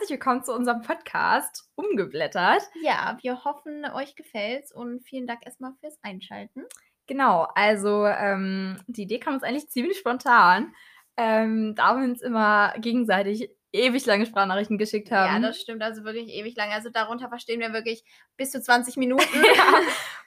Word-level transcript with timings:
herzlich 0.00 0.18
willkommen 0.18 0.42
zu 0.42 0.54
unserem 0.54 0.80
Podcast 0.80 1.68
Umgeblättert. 1.74 2.62
Ja, 2.80 3.18
wir 3.20 3.44
hoffen, 3.44 3.84
euch 3.84 4.16
gefällt's 4.16 4.72
und 4.72 5.04
vielen 5.04 5.26
Dank 5.26 5.44
erstmal 5.44 5.74
fürs 5.78 5.98
Einschalten. 6.00 6.64
Genau, 7.06 7.46
also 7.54 8.06
ähm, 8.06 8.78
die 8.86 9.02
Idee 9.02 9.18
kam 9.18 9.34
uns 9.34 9.42
eigentlich 9.42 9.68
ziemlich 9.68 9.98
spontan, 9.98 10.74
ähm, 11.18 11.74
da 11.74 11.98
wir 11.98 12.04
uns 12.04 12.22
immer 12.22 12.72
gegenseitig 12.78 13.50
ewig 13.72 14.06
lange 14.06 14.24
Sprachnachrichten 14.24 14.78
geschickt 14.78 15.10
haben. 15.10 15.42
Ja, 15.42 15.48
das 15.48 15.60
stimmt, 15.60 15.82
also 15.82 16.02
wirklich 16.02 16.28
ewig 16.28 16.56
lang. 16.56 16.70
Also 16.70 16.88
darunter 16.88 17.28
verstehen 17.28 17.60
wir 17.60 17.74
wirklich 17.74 18.02
bis 18.38 18.52
zu 18.52 18.62
20 18.62 18.96
Minuten. 18.96 19.22
ja. 19.54 19.80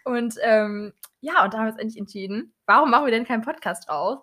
Und 0.04 0.36
ähm, 0.44 0.94
ja, 1.20 1.44
und 1.44 1.52
da 1.52 1.58
haben 1.58 1.66
wir 1.66 1.72
uns 1.72 1.82
endlich 1.82 2.00
entschieden, 2.00 2.54
warum 2.68 2.92
machen 2.92 3.06
wir 3.06 3.12
denn 3.12 3.26
keinen 3.26 3.42
Podcast 3.42 3.90
draus, 3.90 4.20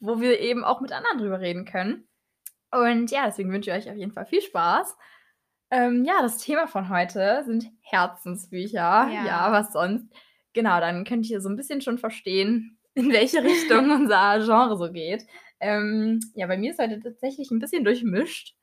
wo 0.00 0.20
wir 0.20 0.40
eben 0.40 0.64
auch 0.64 0.80
mit 0.80 0.90
anderen 0.90 1.18
drüber 1.18 1.38
reden 1.38 1.66
können. 1.66 2.08
Und 2.70 3.10
ja, 3.10 3.26
deswegen 3.26 3.52
wünsche 3.52 3.70
ich 3.70 3.76
euch 3.76 3.90
auf 3.90 3.96
jeden 3.96 4.12
Fall 4.12 4.26
viel 4.26 4.42
Spaß. 4.42 4.96
Ähm, 5.70 6.04
ja, 6.04 6.22
das 6.22 6.38
Thema 6.38 6.66
von 6.66 6.88
heute 6.88 7.42
sind 7.44 7.70
Herzensbücher. 7.82 8.78
Ja. 8.78 9.24
ja, 9.26 9.52
was 9.52 9.72
sonst? 9.72 10.06
Genau, 10.52 10.80
dann 10.80 11.04
könnt 11.04 11.28
ihr 11.28 11.40
so 11.40 11.48
ein 11.48 11.56
bisschen 11.56 11.80
schon 11.80 11.98
verstehen, 11.98 12.78
in 12.94 13.12
welche 13.12 13.42
Richtung 13.42 13.90
unser 13.90 14.38
Genre 14.44 14.76
so 14.76 14.92
geht. 14.92 15.26
Ähm, 15.60 16.20
ja, 16.34 16.46
bei 16.46 16.56
mir 16.56 16.72
ist 16.72 16.80
heute 16.80 17.00
tatsächlich 17.00 17.50
ein 17.50 17.58
bisschen 17.58 17.84
durchmischt. 17.84 18.54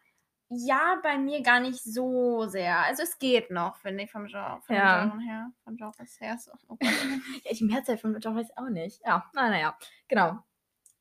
Ja, 0.49 0.99
bei 1.01 1.17
mir 1.17 1.41
gar 1.41 1.59
nicht 1.59 1.81
so 1.83 2.45
sehr. 2.47 2.79
Also 2.79 3.03
es 3.03 3.17
geht 3.17 3.49
noch, 3.49 3.77
finde 3.77 4.03
ich, 4.03 4.11
vom 4.11 4.27
Genre, 4.27 4.61
vom 4.61 4.75
Ja. 4.75 5.05
Genre 5.05 5.21
her. 5.23 5.51
Vom 5.63 5.75
Genres 5.75 6.19
her. 6.19 6.37
So. 6.37 6.51
Oh. 6.67 6.77
Ja, 7.43 7.53
die 7.53 7.63
Mehrzahl 7.63 7.97
von 7.97 8.19
Genre 8.19 8.35
weiß 8.35 8.49
ich 8.49 8.57
auch 8.57 8.69
nicht. 8.69 9.01
Ja, 9.05 9.29
na, 9.33 9.49
naja, 9.49 9.77
genau. 10.07 10.37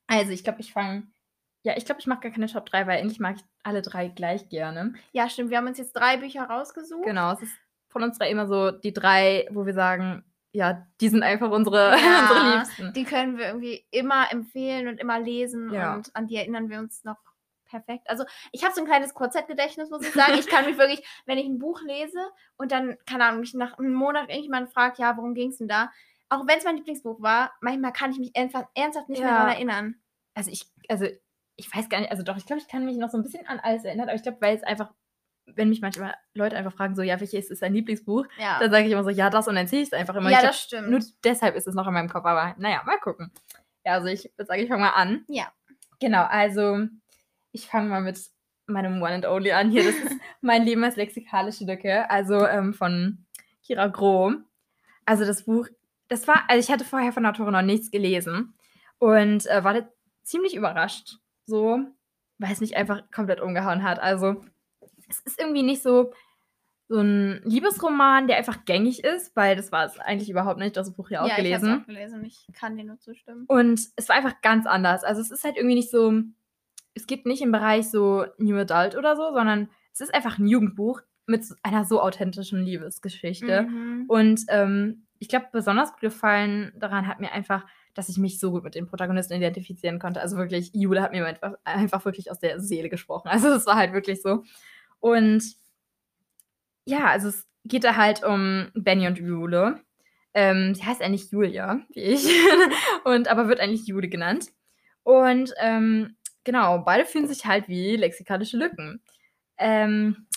Also, 0.07 0.31
ich 0.31 0.43
glaube, 0.43 0.61
ich 0.61 0.73
fange. 0.73 1.07
Ja, 1.63 1.73
ich 1.77 1.85
glaube, 1.85 2.01
ich 2.01 2.07
mache 2.07 2.21
gar 2.21 2.31
keine 2.31 2.47
Top 2.47 2.65
3, 2.65 2.87
weil 2.87 2.99
eigentlich 2.99 3.19
mag 3.19 3.35
ich 3.37 3.43
alle 3.63 3.81
drei 3.81 4.09
gleich 4.09 4.49
gerne. 4.49 4.93
ja, 5.13 5.29
stimmt. 5.29 5.49
Wir 5.49 5.57
haben 5.57 5.67
uns 5.67 5.77
jetzt 5.77 5.93
drei 5.93 6.17
Bücher 6.17 6.43
rausgesucht. 6.43 7.05
Genau, 7.05 7.31
es 7.33 7.41
ist 7.41 7.53
von 7.89 8.03
uns 8.03 8.17
drei 8.17 8.29
immer 8.29 8.47
so 8.47 8.71
die 8.71 8.93
drei, 8.93 9.47
wo 9.51 9.65
wir 9.65 9.73
sagen, 9.73 10.23
ja, 10.51 10.85
die 11.01 11.09
sind 11.09 11.23
einfach 11.23 11.49
unsere, 11.51 11.91
Ja, 11.97 12.21
unsere 12.29 12.55
Liebsten. 12.57 12.93
Die 12.93 13.05
können 13.05 13.37
wir 13.37 13.47
irgendwie 13.47 13.85
immer 13.91 14.31
empfehlen 14.31 14.87
und 14.87 14.99
immer 14.99 15.19
lesen 15.19 15.71
Ja. 15.73 15.95
und 15.95 16.15
an 16.15 16.27
die 16.27 16.35
erinnern 16.35 16.69
wir 16.69 16.79
uns 16.79 17.03
noch 17.05 17.17
perfekt. 17.65 18.07
Also 18.09 18.23
ich 18.51 18.63
habe 18.63 18.73
so 18.75 18.81
ein 18.81 18.87
kleines 18.87 19.13
Kurzzeitgedächtnis, 19.15 19.89
muss 19.89 20.05
ich 20.05 20.13
sagen. 20.13 20.33
Ich 20.37 20.47
kann 20.47 20.65
mich 20.65 20.77
wirklich, 20.77 21.03
wenn 21.25 21.37
ich 21.39 21.45
ein 21.45 21.57
Buch 21.59 21.81
lese 21.81 22.19
und 22.57 22.71
dann, 22.71 22.97
keine 23.07 23.25
Ahnung, 23.25 23.39
mich 23.39 23.53
nach 23.55 23.79
einem 23.79 23.93
Monat 23.93 24.29
irgendjemand 24.29 24.71
fragt, 24.71 24.99
ja, 24.99 25.15
worum 25.17 25.33
ging 25.33 25.49
es 25.49 25.57
denn 25.57 25.67
da? 25.69 25.91
Auch 26.29 26.45
wenn 26.45 26.57
es 26.57 26.65
mein 26.65 26.75
Lieblingsbuch 26.75 27.21
war, 27.21 27.53
manchmal 27.61 27.93
kann 27.93 28.11
ich 28.11 28.19
mich 28.19 28.35
einfach 28.35 28.65
ernsthaft 28.75 29.09
nicht 29.09 29.21
mehr 29.21 29.29
Ja. 29.29 29.37
daran 29.37 29.53
erinnern. 29.53 29.95
Also 30.35 30.51
ich, 30.51 30.65
also 30.89 31.05
ich 31.55 31.73
weiß 31.73 31.89
gar 31.89 31.99
nicht, 31.99 32.11
also 32.11 32.23
doch, 32.23 32.37
ich 32.37 32.45
glaube, 32.45 32.61
ich 32.61 32.67
kann 32.67 32.85
mich 32.85 32.97
noch 32.97 33.09
so 33.09 33.17
ein 33.17 33.23
bisschen 33.23 33.45
an 33.47 33.59
alles 33.59 33.83
erinnern, 33.83 34.07
aber 34.09 34.15
ich 34.15 34.23
glaube, 34.23 34.41
weil 34.41 34.55
es 34.55 34.63
einfach, 34.63 34.91
wenn 35.45 35.69
mich 35.69 35.81
manchmal 35.81 36.15
Leute 36.33 36.55
einfach 36.57 36.73
fragen, 36.73 36.95
so, 36.95 37.01
ja, 37.01 37.19
welches 37.19 37.49
ist 37.51 37.61
dein 37.61 37.73
Lieblingsbuch, 37.73 38.25
Ja, 38.39 38.59
dann 38.59 38.71
sage 38.71 38.85
ich 38.85 38.91
immer 38.91 39.03
so, 39.03 39.09
ja, 39.09 39.29
das 39.29 39.47
und 39.47 39.55
dann 39.55 39.67
zähle 39.67 39.81
ich 39.83 39.89
es 39.89 39.93
einfach 39.93 40.15
immer. 40.15 40.29
ja 40.29 40.39
glaub, 40.39 40.51
das 40.51 40.61
stimmt. 40.61 40.89
Nur 40.89 40.99
deshalb 41.23 41.55
ist 41.55 41.67
es 41.67 41.75
noch 41.75 41.87
in 41.87 41.93
meinem 41.93 42.09
Kopf, 42.09 42.25
aber 42.25 42.55
naja, 42.57 42.81
mal 42.85 42.97
gucken. 42.99 43.31
Ja, 43.85 43.93
also 43.93 44.07
ich 44.07 44.31
würde 44.37 44.47
sagen, 44.47 44.61
ich 44.61 44.69
fange 44.69 44.81
mal 44.83 44.91
an. 44.91 45.25
Ja. 45.27 45.51
Genau, 45.99 46.23
also 46.23 46.87
ich 47.51 47.67
fange 47.67 47.89
mal 47.89 48.01
mit 48.01 48.19
meinem 48.65 49.01
One 49.01 49.13
and 49.15 49.25
Only 49.25 49.51
an 49.51 49.69
hier. 49.69 49.83
Das 49.83 49.95
ist 49.95 50.17
mein 50.41 50.63
Leben 50.63 50.83
als 50.83 50.95
lexikalische 50.95 51.65
Lücke, 51.65 52.09
also 52.09 52.47
ähm, 52.47 52.73
von 52.73 53.25
Kira 53.61 53.87
Groh. 53.87 54.33
Also 55.05 55.25
das 55.25 55.43
Buch, 55.43 55.67
das 56.07 56.27
war, 56.27 56.45
also 56.47 56.59
ich 56.59 56.73
hatte 56.73 56.85
vorher 56.85 57.11
von 57.11 57.23
der 57.23 57.33
Autorin 57.33 57.51
noch 57.53 57.61
nichts 57.61 57.91
gelesen 57.91 58.53
und 58.99 59.45
äh, 59.47 59.63
war 59.65 59.75
ziemlich 60.23 60.55
überrascht, 60.55 61.17
so, 61.45 61.79
weil 62.37 62.53
es 62.53 62.61
mich 62.61 62.75
einfach 62.77 63.09
komplett 63.11 63.41
umgehauen 63.41 63.83
hat. 63.83 63.99
Also 63.99 64.43
es 65.07 65.19
ist 65.19 65.39
irgendwie 65.39 65.63
nicht 65.63 65.83
so 65.83 66.11
so 66.89 66.99
ein 66.99 67.41
Liebesroman, 67.43 68.27
der 68.27 68.37
einfach 68.37 68.65
gängig 68.65 69.03
ist, 69.03 69.35
weil 69.35 69.55
das 69.55 69.71
war 69.71 69.85
es 69.85 69.99
eigentlich 69.99 70.29
überhaupt 70.29 70.59
nicht. 70.59 70.75
Das 70.75 70.93
Buch 70.93 71.09
ja 71.09 71.21
auch 71.21 71.27
ja, 71.27 71.37
ich 71.37 71.43
gelesen. 71.43 71.71
habe 71.71 71.81
auch 71.81 71.85
gelesen. 71.87 72.23
Ich 72.25 72.45
kann 72.53 72.77
dir 72.77 72.83
nur 72.83 72.99
zustimmen. 72.99 73.45
Und 73.47 73.79
es 73.95 74.09
war 74.09 74.15
einfach 74.15 74.41
ganz 74.41 74.65
anders. 74.65 75.03
Also 75.03 75.21
es 75.21 75.31
ist 75.31 75.43
halt 75.43 75.55
irgendwie 75.55 75.75
nicht 75.75 75.91
so, 75.91 76.13
es 76.93 77.07
geht 77.07 77.25
nicht 77.25 77.41
im 77.41 77.51
Bereich 77.51 77.89
so 77.89 78.25
New 78.37 78.57
Adult 78.57 78.95
oder 78.95 79.15
so, 79.15 79.31
sondern 79.33 79.69
es 79.93 80.01
ist 80.01 80.13
einfach 80.13 80.37
ein 80.37 80.47
Jugendbuch 80.47 81.01
mit 81.25 81.45
einer 81.63 81.85
so 81.85 82.01
authentischen 82.01 82.63
Liebesgeschichte. 82.63 83.63
Mhm. 83.63 84.05
Und 84.07 84.41
ähm, 84.49 85.07
ich 85.19 85.29
glaube, 85.29 85.47
besonders 85.53 85.93
gut 85.93 86.01
gefallen 86.01 86.73
daran 86.75 87.07
hat 87.07 87.19
mir 87.21 87.31
einfach, 87.31 87.65
dass 87.93 88.09
ich 88.09 88.17
mich 88.17 88.39
so 88.39 88.51
gut 88.51 88.63
mit 88.63 88.75
den 88.75 88.87
Protagonisten 88.87 89.33
identifizieren 89.33 89.99
konnte. 89.99 90.21
Also 90.21 90.37
wirklich, 90.37 90.71
Jule 90.73 91.01
hat 91.01 91.11
mir 91.11 91.25
einfach, 91.25 91.53
einfach 91.63 92.03
wirklich 92.05 92.31
aus 92.31 92.39
der 92.39 92.59
Seele 92.59 92.89
gesprochen. 92.89 93.27
Also 93.31 93.49
es 93.49 93.65
war 93.65 93.75
halt 93.75 93.93
wirklich 93.93 94.21
so. 94.21 94.43
Und 94.99 95.43
ja, 96.85 97.07
also 97.07 97.29
es 97.29 97.47
geht 97.65 97.83
da 97.83 97.95
halt 97.95 98.23
um 98.23 98.69
Benny 98.73 99.07
und 99.07 99.17
Jule. 99.17 99.79
Ähm, 100.33 100.73
sie 100.75 100.83
heißt 100.83 101.01
eigentlich 101.01 101.31
Julia, 101.31 101.81
wie 101.89 102.01
ich. 102.01 102.27
und 103.03 103.27
aber 103.27 103.47
wird 103.47 103.59
eigentlich 103.59 103.85
Jule 103.87 104.09
genannt. 104.09 104.47
Und 105.03 105.53
ähm, 105.59 106.15
genau, 106.43 106.79
beide 106.79 107.05
fühlen 107.05 107.27
sich 107.27 107.45
halt 107.45 107.67
wie 107.67 107.95
lexikalische 107.95 108.57
Lücken. 108.57 109.01
Ähm, 109.57 110.27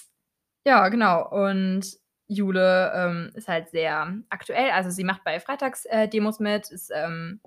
ja, 0.64 0.88
genau. 0.88 1.28
Und 1.30 1.98
Jule 2.28 2.92
ähm, 2.94 3.30
ist 3.34 3.48
halt 3.48 3.70
sehr 3.70 4.16
aktuell. 4.28 4.70
Also 4.70 4.90
sie 4.90 5.04
macht 5.04 5.24
bei 5.24 5.40
Freitagsdemos 5.40 6.40
mit, 6.40 6.70
ist 6.70 6.90
ähm, 6.94 7.40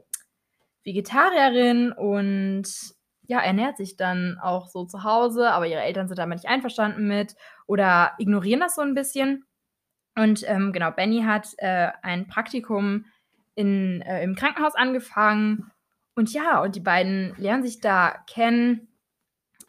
Vegetarierin 0.84 1.92
und 1.92 2.68
ja, 3.28 3.40
ernährt 3.40 3.78
sich 3.78 3.96
dann 3.96 4.40
auch 4.42 4.68
so 4.68 4.86
zu 4.86 5.04
Hause, 5.04 5.52
aber 5.52 5.68
ihre 5.68 5.82
Eltern 5.82 6.08
sind 6.08 6.18
damit 6.18 6.40
nicht 6.40 6.50
einverstanden 6.50 7.08
mit 7.08 7.36
oder 7.68 8.14
ignorieren 8.18 8.60
das 8.60 8.76
so 8.76 8.82
ein 8.82 8.96
bisschen. 8.96 9.46
Und 10.16 10.44
ähm, 10.48 10.74
genau, 10.74 10.92
Benny 10.92 11.22
hat 11.22 11.50
äh, 11.58 11.90
ein 12.02 12.28
Praktikum 12.28 13.06
in, 13.56 14.02
äh, 14.02 14.24
im 14.24 14.36
Krankenhaus 14.36 14.76
angefangen. 14.76 15.72
Und 16.16 16.34
ja, 16.34 16.62
und 16.62 16.76
die 16.76 16.82
beiden 16.82 17.36
lernen 17.38 17.64
sich 17.64 17.80
da 17.80 18.16
kennen. 18.28 18.89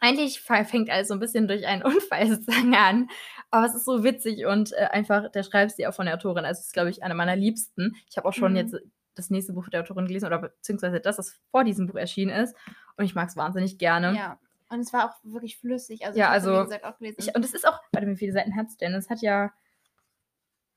Eigentlich 0.01 0.41
fängt 0.41 0.89
alles 0.89 1.07
so 1.07 1.13
ein 1.13 1.19
bisschen 1.19 1.47
durch 1.47 1.65
einen 1.65 1.83
Unfall 1.83 2.27
sozusagen 2.27 2.75
an. 2.75 3.07
Aber 3.51 3.65
es 3.65 3.75
ist 3.75 3.85
so 3.85 4.03
witzig 4.03 4.45
und 4.45 4.73
äh, 4.73 4.85
einfach 4.91 5.31
der 5.31 5.43
Schreibstil 5.43 5.85
auch 5.87 5.93
von 5.93 6.05
der 6.07 6.15
Autorin. 6.15 6.43
Also 6.45 6.59
es 6.59 6.67
ist, 6.67 6.73
glaube 6.73 6.89
ich, 6.89 7.03
einer 7.03 7.15
meiner 7.15 7.35
liebsten. 7.35 7.95
Ich 8.09 8.17
habe 8.17 8.27
auch 8.27 8.33
schon 8.33 8.51
Mhm. 8.51 8.57
jetzt 8.57 8.75
das 9.15 9.29
nächste 9.29 9.53
Buch 9.53 9.67
der 9.69 9.81
Autorin 9.81 10.07
gelesen 10.07 10.25
oder 10.25 10.39
beziehungsweise 10.39 10.99
das, 10.99 11.17
das 11.17 11.39
vor 11.51 11.63
diesem 11.63 11.87
Buch 11.87 11.95
erschienen 11.95 12.31
ist. 12.35 12.55
Und 12.97 13.05
ich 13.05 13.13
mag 13.15 13.29
es 13.29 13.35
wahnsinnig 13.37 13.77
gerne. 13.77 14.15
Ja. 14.15 14.39
Und 14.69 14.79
es 14.79 14.93
war 14.93 15.09
auch 15.09 15.15
wirklich 15.23 15.57
flüssig. 15.59 16.05
Also 16.05 16.17
Ja, 16.17 16.29
also 16.29 16.53
wie 16.53 16.63
gesagt, 16.63 16.85
auch 16.85 16.97
gelesen. 16.97 17.17
Ich, 17.19 17.35
und 17.35 17.43
es 17.43 17.53
ist 17.53 17.67
auch, 17.67 17.77
warte, 17.91 18.07
wie 18.07 18.15
viele 18.15 18.31
Seiten 18.31 18.55
hat 18.55 18.67
es 18.67 18.77
denn? 18.77 18.93
Es 18.93 19.09
hat 19.09 19.21
ja, 19.21 19.51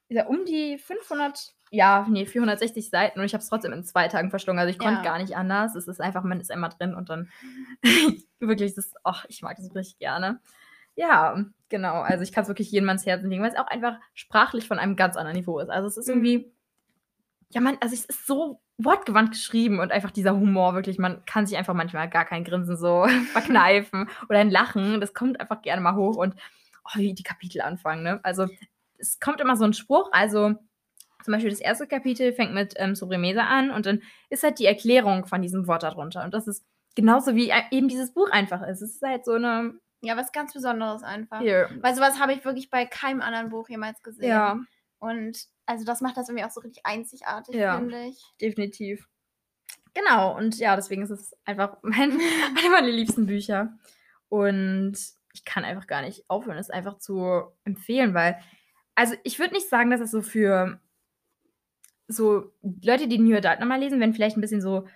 ja 0.08 0.26
um 0.26 0.44
die 0.44 0.78
500, 0.78 1.54
ja, 1.70 2.06
nee, 2.08 2.26
460 2.26 2.90
Seiten 2.90 3.18
und 3.20 3.26
ich 3.26 3.34
habe 3.34 3.42
es 3.42 3.48
trotzdem 3.48 3.72
in 3.72 3.84
zwei 3.84 4.06
Tagen 4.08 4.30
verschlungen. 4.30 4.60
Also 4.60 4.70
ich 4.70 4.78
konnte 4.78 4.98
Ja. 4.98 5.02
gar 5.02 5.18
nicht 5.18 5.36
anders. 5.36 5.74
Es 5.74 5.88
ist 5.88 6.00
einfach, 6.00 6.22
man 6.22 6.40
ist 6.40 6.50
einmal 6.50 6.70
drin 6.70 6.94
und 6.94 7.08
dann 7.10 7.28
wirklich, 8.40 8.74
das, 8.74 8.92
ach, 9.02 9.24
ich 9.28 9.42
mag 9.42 9.56
das 9.56 9.74
richtig 9.74 9.98
gerne. 9.98 10.40
Ja, 10.96 11.44
genau. 11.70 12.02
Also 12.02 12.22
ich 12.22 12.30
kann 12.32 12.42
es 12.42 12.48
wirklich 12.48 12.70
jedem 12.70 12.88
ans 12.88 13.04
Herzen 13.06 13.28
legen, 13.28 13.42
weil 13.42 13.50
es 13.50 13.58
auch 13.58 13.66
einfach 13.66 13.96
sprachlich 14.14 14.68
von 14.68 14.78
einem 14.78 14.94
ganz 14.96 15.16
anderen 15.16 15.36
Niveau 15.36 15.58
ist. 15.58 15.68
Also 15.70 15.88
es 15.88 15.96
ist 15.96 16.06
Mhm. 16.08 16.12
irgendwie, 16.24 16.52
ja, 17.50 17.60
man, 17.60 17.76
also 17.80 17.94
es 17.94 18.04
ist 18.04 18.26
so 18.26 18.60
wortgewandt 18.78 19.30
geschrieben 19.32 19.78
und 19.80 19.92
einfach 19.92 20.10
dieser 20.10 20.34
Humor 20.36 20.74
wirklich, 20.74 20.98
man 20.98 21.24
kann 21.26 21.46
sich 21.46 21.56
einfach 21.56 21.74
manchmal 21.74 22.08
gar 22.10 22.24
kein 22.24 22.44
Grinsen 22.44 22.76
so 22.76 23.06
verkneifen 23.32 24.08
oder 24.28 24.38
ein 24.40 24.50
Lachen, 24.50 25.00
das 25.00 25.14
kommt 25.14 25.40
einfach 25.40 25.62
gerne 25.62 25.80
mal 25.80 25.94
hoch 25.94 26.16
und 26.16 26.34
oh, 26.84 26.98
wie 26.98 27.14
die 27.14 27.22
Kapitel 27.22 27.60
anfangen, 27.60 28.02
ne? 28.02 28.20
Also 28.24 28.48
es 28.98 29.18
kommt 29.20 29.40
immer 29.40 29.56
so 29.56 29.64
ein 29.64 29.72
Spruch, 29.72 30.08
also 30.12 30.54
zum 31.24 31.32
Beispiel 31.32 31.50
das 31.50 31.60
erste 31.60 31.86
Kapitel 31.86 32.32
fängt 32.32 32.52
mit 32.54 32.74
ähm, 32.76 32.94
Sobremesa 32.94 33.42
an 33.42 33.70
und 33.70 33.86
dann 33.86 34.02
ist 34.30 34.42
halt 34.42 34.58
die 34.58 34.66
Erklärung 34.66 35.26
von 35.26 35.40
diesem 35.42 35.66
Wort 35.66 35.82
darunter 35.82 36.22
und 36.24 36.34
das 36.34 36.46
ist 36.46 36.64
genauso 36.94 37.34
wie 37.34 37.50
äh, 37.50 37.62
eben 37.70 37.88
dieses 37.88 38.12
Buch 38.12 38.30
einfach 38.30 38.62
ist. 38.62 38.82
Es 38.82 38.96
ist 38.96 39.02
halt 39.02 39.24
so 39.24 39.32
eine, 39.32 39.74
ja, 40.02 40.16
was 40.16 40.32
ganz 40.32 40.52
Besonderes 40.52 41.02
einfach. 41.02 41.40
hier, 41.40 41.70
Weil 41.80 41.94
sowas 41.94 42.20
habe 42.20 42.34
ich 42.34 42.44
wirklich 42.44 42.68
bei 42.70 42.84
keinem 42.86 43.20
anderen 43.22 43.48
Buch 43.48 43.68
jemals 43.68 44.02
gesehen. 44.02 44.28
ja, 44.28 44.58
Und 44.98 45.38
also 45.66 45.84
das 45.86 46.02
macht 46.02 46.16
das 46.18 46.28
irgendwie 46.28 46.44
auch 46.44 46.50
so 46.50 46.60
richtig 46.60 46.84
einzigartig, 46.84 47.54
Ja. 47.54 47.78
finde 47.78 48.04
ich. 48.04 48.22
definitiv. 48.40 49.08
Genau, 49.94 50.36
und 50.36 50.58
ja, 50.58 50.76
deswegen 50.76 51.02
ist 51.02 51.10
es 51.10 51.34
einfach 51.44 51.78
mein, 51.82 52.10
eine 52.12 52.70
meiner 52.70 52.88
liebsten 52.88 53.26
Bücher. 53.26 53.72
Und 54.28 54.96
ich 55.32 55.44
kann 55.44 55.64
einfach 55.64 55.86
gar 55.86 56.02
nicht 56.02 56.28
aufhören, 56.28 56.58
es 56.58 56.70
einfach 56.70 56.98
zu 56.98 57.42
empfehlen, 57.64 58.12
weil, 58.14 58.38
also 58.94 59.14
ich 59.24 59.38
würde 59.38 59.54
nicht 59.54 59.68
sagen, 59.68 59.90
dass 59.90 60.00
es 60.00 60.10
so 60.10 60.22
für 60.22 60.80
so 62.08 62.52
Leute, 62.82 63.08
die 63.08 63.18
New 63.18 63.36
Adult 63.36 63.60
nochmal 63.60 63.80
lesen, 63.80 63.98
werden 64.00 64.14
vielleicht 64.14 64.36
ein 64.36 64.40
bisschen 64.42 64.60
so, 64.60 64.86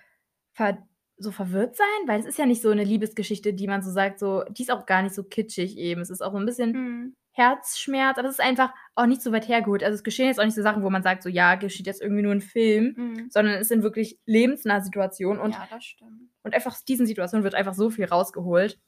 ver, 0.53 0.77
so 1.17 1.31
verwirrt 1.31 1.75
sein, 1.75 1.87
weil 2.07 2.19
es 2.19 2.25
ist 2.25 2.37
ja 2.37 2.45
nicht 2.45 2.61
so 2.61 2.69
eine 2.69 2.83
Liebesgeschichte, 2.83 3.53
die 3.53 3.67
man 3.67 3.81
so 3.81 3.91
sagt, 3.91 4.19
so, 4.19 4.43
die 4.49 4.61
ist 4.63 4.71
auch 4.71 4.85
gar 4.85 5.01
nicht 5.01 5.15
so 5.15 5.23
kitschig 5.23 5.77
eben. 5.77 6.01
Es 6.01 6.09
ist 6.09 6.21
auch 6.21 6.31
so 6.31 6.37
ein 6.37 6.45
bisschen 6.45 6.71
Mhm. 6.71 7.15
Herzschmerz, 7.31 8.17
aber 8.17 8.27
es 8.27 8.35
ist 8.35 8.41
einfach 8.45 8.73
auch 8.95 9.05
nicht 9.05 9.21
so 9.21 9.31
weit 9.31 9.47
hergeholt. 9.47 9.83
Also 9.83 9.95
es 9.95 10.03
geschehen 10.03 10.27
jetzt 10.27 10.39
auch 10.39 10.45
nicht 10.45 10.55
so 10.55 10.61
Sachen, 10.61 10.83
wo 10.83 10.89
man 10.89 11.03
sagt, 11.03 11.23
so 11.23 11.29
ja, 11.29 11.55
geschieht 11.55 11.85
jetzt 11.87 12.01
irgendwie 12.01 12.21
nur 12.23 12.33
ein 12.33 12.41
Film, 12.41 12.93
Mhm. 12.97 13.27
sondern 13.29 13.55
es 13.55 13.69
sind 13.69 13.81
wirklich 13.83 14.19
lebensnahe 14.25 14.81
Situationen 14.83 15.41
und, 15.41 15.51
ja, 15.51 15.65
das 15.69 15.83
stimmt. 15.85 16.29
und 16.43 16.53
einfach 16.53 16.71
aus 16.71 16.83
diesen 16.83 17.05
Situationen 17.05 17.43
wird 17.43 17.55
einfach 17.55 17.73
so 17.75 17.89
viel 17.89 18.05
rausgeholt. 18.05 18.79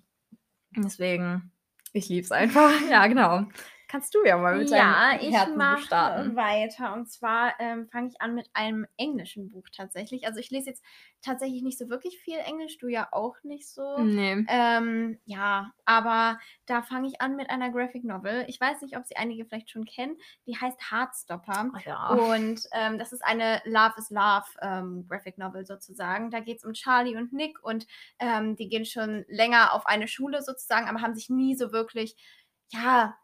Deswegen, 0.75 1.52
Ich 1.94 2.08
lieb's 2.10 2.31
einfach. 2.31 2.72
Ja, 2.92 3.08
genau. 3.08 3.46
Kannst 3.91 4.15
du 4.15 4.23
ja 4.23 4.38
mal 4.38 4.57
mit 4.57 4.69
Ja, 4.69 5.17
deinem 5.17 5.57
mache 5.57 5.81
starten. 5.81 6.35
weiter. 6.38 6.93
Und 6.93 7.11
zwar 7.11 7.59
ähm, 7.59 7.89
fange 7.89 8.07
ich 8.07 8.21
an 8.21 8.33
mit 8.33 8.49
einem 8.53 8.88
englischen 8.95 9.49
Buch 9.49 9.67
tatsächlich. 9.75 10.25
Also 10.25 10.39
ich 10.39 10.49
lese 10.49 10.69
jetzt 10.69 10.81
tatsächlich 11.21 11.61
nicht 11.61 11.77
so 11.77 11.89
wirklich 11.89 12.17
viel 12.17 12.38
Englisch, 12.38 12.77
du 12.77 12.88
ja 12.88 13.09
auch 13.11 13.35
nicht 13.43 13.67
so. 13.67 13.97
Nee. 13.97 14.45
Ähm, 14.47 15.19
ja, 15.25 15.73
aber 15.83 16.39
da 16.67 16.83
fange 16.83 17.09
ich 17.09 17.19
an 17.19 17.35
mit 17.35 17.49
einer 17.49 17.69
Graphic 17.69 18.05
Novel. 18.05 18.45
Ich 18.47 18.61
weiß 18.61 18.81
nicht, 18.81 18.95
ob 18.95 19.05
sie 19.05 19.17
einige 19.17 19.43
vielleicht 19.45 19.69
schon 19.69 19.83
kennen. 19.83 20.15
Die 20.47 20.55
heißt 20.57 20.89
Heartstopper. 20.89 21.69
Ach 21.75 21.81
ja. 21.81 22.07
Und 22.13 22.61
ähm, 22.71 22.97
das 22.97 23.11
ist 23.11 23.25
eine 23.25 23.61
Love 23.65 23.95
is 23.97 24.09
Love 24.09 24.45
ähm, 24.61 25.05
Graphic 25.09 25.38
Novel 25.38 25.65
sozusagen. 25.65 26.31
Da 26.31 26.39
geht 26.39 26.59
es 26.59 26.63
um 26.63 26.71
Charlie 26.71 27.17
und 27.17 27.33
Nick 27.33 27.61
und 27.61 27.85
ähm, 28.19 28.55
die 28.55 28.69
gehen 28.69 28.85
schon 28.85 29.25
länger 29.27 29.73
auf 29.73 29.85
eine 29.85 30.07
Schule 30.07 30.41
sozusagen, 30.41 30.88
aber 30.88 31.01
haben 31.01 31.13
sich 31.13 31.29
nie 31.29 31.55
so 31.55 31.73
wirklich, 31.73 32.15
ja, 32.69 33.17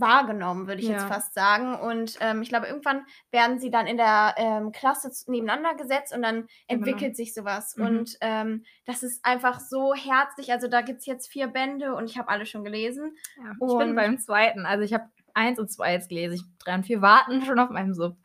wahrgenommen, 0.00 0.66
würde 0.66 0.82
ich 0.82 0.88
jetzt 0.88 1.02
Ja. 1.02 1.08
fast 1.08 1.34
sagen. 1.34 1.76
Und 1.76 2.16
ähm, 2.20 2.42
ich 2.42 2.48
glaube, 2.48 2.66
irgendwann 2.66 3.06
werden 3.30 3.60
sie 3.60 3.70
dann 3.70 3.86
in 3.86 3.96
der 3.96 4.34
ähm, 4.36 4.72
Klasse 4.72 5.10
nebeneinander 5.30 5.74
gesetzt 5.74 6.14
und 6.14 6.22
dann 6.22 6.48
entwickelt 6.66 7.16
sich 7.16 7.32
sowas. 7.32 7.76
Mhm. 7.76 7.86
Und 7.86 8.16
ähm, 8.20 8.64
das 8.86 9.02
ist 9.04 9.24
einfach 9.24 9.60
so 9.60 9.94
herzlich. 9.94 10.50
Also 10.52 10.66
da 10.68 10.80
gibt 10.80 11.00
es 11.00 11.06
jetzt 11.06 11.28
vier 11.28 11.46
Bände 11.46 11.94
und 11.94 12.06
ich 12.10 12.18
habe 12.18 12.28
alle 12.28 12.44
schon 12.44 12.64
gelesen. 12.64 13.16
Ja, 13.36 13.52
ich 13.52 13.78
bin 13.78 13.94
beim 13.94 14.18
zweiten. 14.18 14.66
Also 14.66 14.82
ich 14.82 14.92
habe 14.92 15.08
eins 15.32 15.58
und 15.60 15.70
zwei 15.70 15.92
jetzt 15.92 16.08
gelesen. 16.08 16.34
Ich 16.34 16.42
drei 16.58 16.74
und 16.74 16.84
vier 16.84 17.00
warten 17.00 17.42
schon 17.44 17.58
auf 17.60 17.70
meinem 17.70 17.94
Sub. 17.94 18.16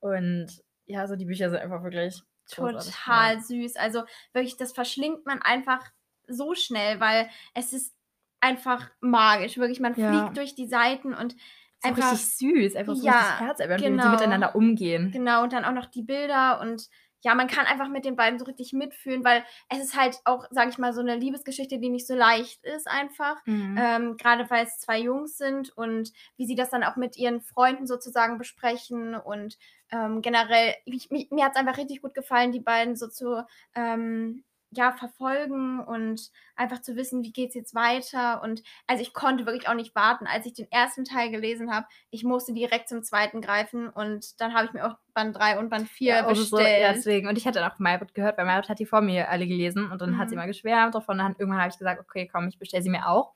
Und 0.00 0.48
ja, 0.86 1.06
so 1.06 1.14
die 1.14 1.26
Bücher 1.26 1.50
sind 1.50 1.60
einfach 1.60 1.84
wirklich 1.84 2.20
total 2.50 3.40
süß. 3.40 3.76
Also 3.76 4.02
wirklich, 4.32 4.56
das 4.56 4.72
verschlingt 4.72 5.24
man 5.24 5.40
einfach 5.40 5.84
so 6.26 6.54
schnell, 6.54 6.98
weil 6.98 7.28
es 7.54 7.72
ist 7.72 7.94
einfach 8.42 8.90
magisch. 9.00 9.58
Wirklich, 9.58 9.80
man 9.80 9.94
Ja. 9.94 10.06
fliegt 10.06 10.36
durch 10.36 10.54
die 10.54 10.66
Seiten 10.68 11.14
und 11.14 11.36
einfach 11.82 12.12
richtig 12.12 12.36
süß, 12.36 12.76
einfach 12.76 12.96
so 12.96 13.06
Ja, 13.06 13.38
herzerwärmend, 13.38 13.88
wie 13.88 13.98
genau. 13.98 14.02
sie 14.02 14.10
miteinander 14.10 14.54
umgehen. 14.56 15.12
genau 15.12 15.42
und 15.44 15.52
dann 15.52 15.64
auch 15.64 15.72
noch 15.72 15.86
die 15.86 16.02
Bilder 16.02 16.60
und 16.60 16.88
ja, 17.24 17.34
man 17.36 17.46
kann 17.48 17.66
einfach 17.66 17.88
mit 17.88 18.04
den 18.04 18.16
beiden 18.16 18.38
so 18.40 18.44
richtig 18.46 18.72
mitfühlen, 18.72 19.24
weil 19.24 19.44
es 19.68 19.78
ist 19.80 19.96
halt 19.96 20.18
auch, 20.24 20.46
sage 20.50 20.70
ich 20.70 20.78
mal, 20.78 20.92
so 20.92 21.00
eine 21.00 21.16
Liebesgeschichte, 21.16 21.78
die 21.78 21.88
nicht 21.90 22.06
so 22.08 22.16
leicht 22.16 22.64
ist 22.64 22.88
einfach. 22.88 23.36
Mhm. 23.46 23.78
Ähm, 23.78 24.16
Gerade 24.16 24.50
weil 24.50 24.66
es 24.66 24.78
zwei 24.80 24.98
Jungs 25.00 25.38
sind 25.38 25.70
und 25.76 26.12
wie 26.36 26.46
sie 26.46 26.56
das 26.56 26.70
dann 26.70 26.82
auch 26.84 26.96
mit 26.96 27.16
ihren 27.16 27.40
Freunden 27.40 27.86
sozusagen 27.86 28.38
besprechen 28.38 29.14
und 29.14 29.56
ähm, 29.92 30.20
generell, 30.22 30.74
ich, 30.84 31.10
mich, 31.10 31.30
mir 31.30 31.44
hat 31.44 31.52
es 31.52 31.58
einfach 31.58 31.78
richtig 31.78 32.02
gut 32.02 32.14
gefallen, 32.14 32.52
die 32.52 32.60
beiden 32.60 32.96
so 32.96 33.08
zu 33.08 33.44
ähm, 33.76 34.44
ja, 34.74 34.92
verfolgen 34.92 35.80
und 35.80 36.30
einfach 36.56 36.80
zu 36.80 36.96
wissen, 36.96 37.22
wie 37.22 37.32
geht 37.32 37.50
es 37.50 37.54
jetzt 37.54 37.74
weiter. 37.74 38.42
Und 38.42 38.62
also 38.86 39.02
ich 39.02 39.12
konnte 39.12 39.44
wirklich 39.44 39.68
auch 39.68 39.74
nicht 39.74 39.94
warten. 39.94 40.26
Als 40.26 40.46
ich 40.46 40.54
den 40.54 40.70
ersten 40.72 41.04
Teil 41.04 41.30
gelesen 41.30 41.70
habe, 41.74 41.86
ich 42.10 42.24
musste 42.24 42.54
direkt 42.54 42.88
zum 42.88 43.02
zweiten 43.02 43.42
greifen 43.42 43.88
und 43.90 44.40
dann 44.40 44.54
habe 44.54 44.64
ich 44.66 44.72
mir 44.72 44.86
auch 44.86 44.96
Band 45.12 45.36
3 45.36 45.58
und 45.58 45.68
Band 45.68 45.88
4 45.88 46.14
Ja, 46.14 46.34
so, 46.34 46.56
bestellt. 46.56 46.80
ja, 46.80 46.92
deswegen. 46.94 47.28
Und 47.28 47.36
ich 47.36 47.46
hatte 47.46 47.66
auch 47.66 47.78
Maybrit 47.78 48.14
gehört, 48.14 48.38
weil 48.38 48.46
Maybrit 48.46 48.70
hat 48.70 48.78
die 48.78 48.86
vor 48.86 49.02
mir 49.02 49.28
alle 49.28 49.46
gelesen 49.46 49.90
und 49.92 50.00
dann 50.00 50.16
hat 50.16 50.30
sie 50.30 50.36
Mhm. 50.36 50.40
mal 50.40 50.46
geschwärmt 50.46 50.94
davon. 50.94 51.18
Dann 51.18 51.36
irgendwann 51.38 51.60
habe 51.60 51.70
ich 51.70 51.78
gesagt, 51.78 52.00
okay, 52.00 52.26
komm, 52.32 52.48
ich 52.48 52.58
bestelle 52.58 52.82
sie 52.82 52.90
mir 52.90 53.08
auch. 53.08 53.34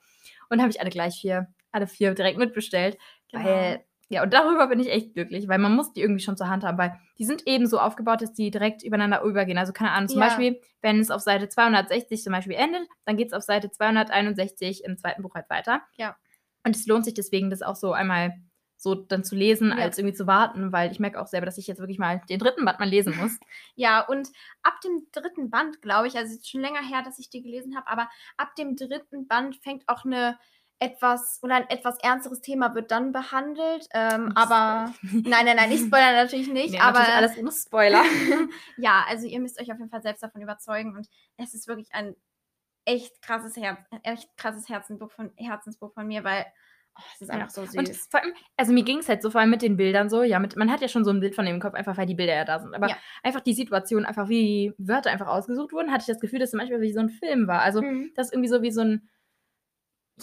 Und 0.48 0.60
habe 0.60 0.70
ich 0.70 0.80
alle 0.80 0.90
gleich 0.90 1.20
vier, 1.20 1.48
alle 1.72 1.86
vier 1.86 2.14
direkt 2.14 2.38
mitbestellt. 2.38 2.96
Genau. 3.30 3.44
Weil, 3.44 3.84
ja, 4.08 4.22
und 4.22 4.32
darüber 4.32 4.66
bin 4.68 4.78
ich 4.80 4.88
echt 4.90 5.14
glücklich, 5.14 5.48
weil 5.48 5.58
man 5.58 5.74
muss 5.74 5.92
die 5.92 6.00
irgendwie 6.00 6.22
schon 6.22 6.36
zur 6.36 6.48
Hand 6.48 6.62
haben, 6.64 6.78
weil 6.78 6.98
die 7.18 7.24
sind 7.24 7.46
eben 7.46 7.66
so 7.66 7.78
aufgebaut, 7.80 8.22
dass 8.22 8.32
die 8.32 8.50
direkt 8.50 8.82
übereinander 8.84 9.22
übergehen. 9.22 9.58
Also 9.58 9.72
keine 9.72 9.90
Ahnung, 9.92 10.08
zum 10.08 10.20
Ja. 10.20 10.26
Beispiel, 10.28 10.60
wenn 10.82 11.00
es 11.00 11.10
auf 11.10 11.20
Seite 11.22 11.48
260 11.48 12.22
zum 12.22 12.32
Beispiel 12.32 12.54
endet, 12.54 12.86
dann 13.04 13.16
geht 13.16 13.28
es 13.28 13.32
auf 13.32 13.42
Seite 13.42 13.70
261 13.70 14.84
im 14.84 14.96
zweiten 14.96 15.22
Buch 15.22 15.34
halt 15.34 15.50
weiter. 15.50 15.82
Ja. 15.96 16.16
Und 16.64 16.76
es 16.76 16.86
lohnt 16.86 17.04
sich 17.04 17.14
deswegen, 17.14 17.50
das 17.50 17.62
auch 17.62 17.76
so 17.76 17.92
einmal 17.92 18.34
so 18.78 18.94
dann 18.94 19.24
zu 19.24 19.34
lesen, 19.34 19.70
Ja. 19.70 19.76
als 19.84 19.98
irgendwie 19.98 20.14
zu 20.14 20.26
warten, 20.26 20.70
weil 20.70 20.92
ich 20.92 21.00
merke 21.00 21.20
auch 21.20 21.26
selber, 21.26 21.46
dass 21.46 21.56
ich 21.58 21.66
jetzt 21.66 21.78
wirklich 21.78 21.98
mal 21.98 22.20
den 22.28 22.38
dritten 22.38 22.64
Band 22.64 22.78
mal 22.78 22.88
lesen 22.88 23.14
muss. 23.20 23.38
Ja, 23.74 24.00
und 24.06 24.28
ab 24.62 24.74
dem 24.84 25.06
dritten 25.12 25.48
Band, 25.50 25.80
glaube 25.80 26.06
ich, 26.08 26.16
also 26.16 26.26
es 26.32 26.40
ist 26.40 26.50
schon 26.50 26.60
länger 26.60 26.82
her, 26.82 27.02
dass 27.02 27.18
ich 27.18 27.30
die 27.30 27.42
gelesen 27.42 27.74
habe, 27.76 27.88
aber 27.88 28.08
ab 28.36 28.54
dem 28.56 28.76
dritten 28.76 29.26
Band 29.26 29.56
fängt 29.56 29.84
auch 29.88 30.04
eine 30.04 30.38
etwas 30.78 31.40
oder 31.42 31.54
ein 31.56 31.68
etwas 31.70 31.98
ernsteres 32.02 32.40
Thema 32.40 32.74
wird 32.74 32.90
dann 32.90 33.12
behandelt. 33.12 33.86
Ähm, 33.94 34.26
Nicht 34.26 34.36
aber 34.36 34.92
nein, 35.02 35.46
nein, 35.46 35.56
nein, 35.56 35.72
ich 35.72 35.80
spoilere 35.80 36.12
natürlich 36.24 36.48
nicht, 36.48 36.72
Nee, 36.72 36.78
aber 36.80 37.00
natürlich 37.00 37.16
alles 37.16 37.36
ohne 37.38 37.52
Spoiler. 37.52 38.02
ja, 38.76 39.04
also 39.08 39.26
ihr 39.26 39.40
müsst 39.40 39.60
euch 39.60 39.72
auf 39.72 39.78
jeden 39.78 39.90
Fall 39.90 40.02
selbst 40.02 40.22
davon 40.22 40.42
überzeugen 40.42 40.94
und 40.94 41.08
es 41.38 41.54
ist 41.54 41.66
wirklich 41.68 41.88
ein 41.92 42.14
echt 42.84 43.20
krasses 43.22 43.56
Herz, 43.56 43.78
echt 44.02 44.36
krasses 44.36 44.68
Herzensbuch 44.68 45.10
von, 45.10 45.32
Herzensbuch 45.36 45.92
von 45.92 46.06
mir, 46.06 46.24
weil 46.24 46.44
oh, 46.96 47.02
es 47.14 47.22
ist 47.22 47.28
Ja. 47.28 47.34
einfach 47.34 47.50
so 47.50 47.64
süß. 47.64 47.76
Und 47.76 47.88
vor 48.10 48.22
allem, 48.22 48.32
also 48.56 48.72
mir 48.72 48.84
ging 48.84 48.98
es 48.98 49.08
halt 49.08 49.22
so 49.22 49.30
vor 49.30 49.40
allem 49.40 49.50
mit 49.50 49.62
den 49.62 49.76
Bildern 49.76 50.08
so, 50.08 50.22
ja, 50.22 50.38
mit, 50.38 50.56
man 50.56 50.70
hat 50.70 50.82
ja 50.82 50.88
schon 50.88 51.04
so 51.04 51.10
ein 51.10 51.20
Bild 51.20 51.34
von 51.34 51.46
dem 51.46 51.56
im 51.56 51.60
Kopf, 51.60 51.74
einfach 51.74 51.96
weil 51.96 52.06
die 52.06 52.14
Bilder 52.14 52.34
ja 52.34 52.44
da 52.44 52.60
sind. 52.60 52.74
Aber 52.74 52.88
Ja. 52.88 52.96
einfach 53.22 53.40
die 53.40 53.54
Situation, 53.54 54.04
einfach 54.04 54.28
wie 54.28 54.72
Wörter 54.78 55.10
einfach 55.10 55.26
ausgesucht 55.26 55.72
wurden, 55.72 55.90
hatte 55.90 56.02
ich 56.02 56.06
das 56.14 56.20
Gefühl, 56.20 56.38
dass 56.38 56.50
es 56.50 56.54
manchmal 56.54 56.80
wie 56.80 56.92
so 56.92 57.00
ein 57.00 57.08
Film 57.10 57.48
war. 57.48 57.62
Also 57.62 57.82
Mhm. 57.82 58.12
das 58.14 58.28
ist 58.28 58.34
irgendwie 58.34 58.50
so 58.50 58.62
wie 58.62 58.70
so 58.70 58.82
ein 58.82 59.08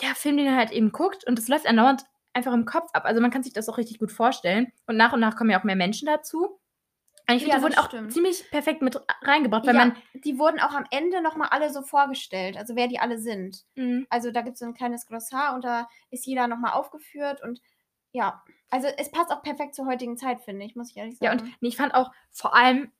ja, 0.01 0.13
Film, 0.15 0.37
den 0.37 0.47
er 0.47 0.55
halt 0.55 0.71
eben 0.71 0.91
guckt 0.91 1.23
und 1.25 1.37
es 1.39 1.47
läuft 1.47 1.67
andauernd 1.67 2.03
einfach 2.33 2.53
im 2.53 2.65
Kopf 2.65 2.89
ab. 2.93 3.05
Also 3.05 3.21
man 3.21 3.31
kann 3.31 3.43
sich 3.43 3.53
das 3.53 3.69
auch 3.69 3.77
richtig 3.77 3.99
gut 3.99 4.11
vorstellen. 4.11 4.71
Und 4.87 4.97
nach 4.97 5.13
und 5.13 5.19
nach 5.19 5.35
kommen 5.35 5.51
ja 5.51 5.59
auch 5.59 5.63
mehr 5.63 5.75
Menschen 5.75 6.07
dazu. 6.07 6.59
Und 7.29 7.35
ich 7.35 7.43
finde, 7.43 7.49
Ja, 7.51 7.55
die 7.57 7.63
wurden 7.63 7.75
das 7.75 7.83
auch 7.83 7.87
stimmt. 7.89 8.11
ziemlich 8.11 8.49
perfekt 8.51 8.81
mit 8.81 8.99
reingebracht, 9.21 9.65
weil 9.65 9.75
ja, 9.75 9.85
man. 9.85 9.95
die 10.13 10.37
wurden 10.39 10.59
auch 10.59 10.73
am 10.73 10.85
Ende 10.91 11.21
nochmal 11.21 11.49
alle 11.51 11.71
so 11.71 11.81
vorgestellt, 11.81 12.57
also 12.57 12.75
wer 12.75 12.87
die 12.87 12.99
alle 12.99 13.17
sind. 13.17 13.63
Mhm. 13.75 14.05
Also 14.09 14.31
da 14.31 14.41
gibt 14.41 14.55
es 14.55 14.59
so 14.59 14.65
ein 14.65 14.73
kleines 14.73 15.05
Glossar 15.05 15.55
und 15.55 15.63
da 15.63 15.87
ist 16.09 16.25
jeder 16.25 16.47
nochmal 16.47 16.73
aufgeführt 16.73 17.41
und 17.41 17.61
ja, 18.11 18.43
also 18.69 18.87
es 18.97 19.09
passt 19.09 19.31
auch 19.31 19.41
perfekt 19.41 19.73
zur 19.73 19.85
heutigen 19.85 20.17
Zeit, 20.17 20.41
finde 20.41 20.65
ich, 20.65 20.75
muss 20.75 20.89
ich 20.91 20.97
ehrlich 20.97 21.17
Ja, 21.21 21.31
sagen. 21.31 21.43
und 21.43 21.61
nee, 21.61 21.69
ich 21.69 21.77
fand 21.77 21.93
auch 21.95 22.11
vor 22.31 22.55
allem, 22.55 22.91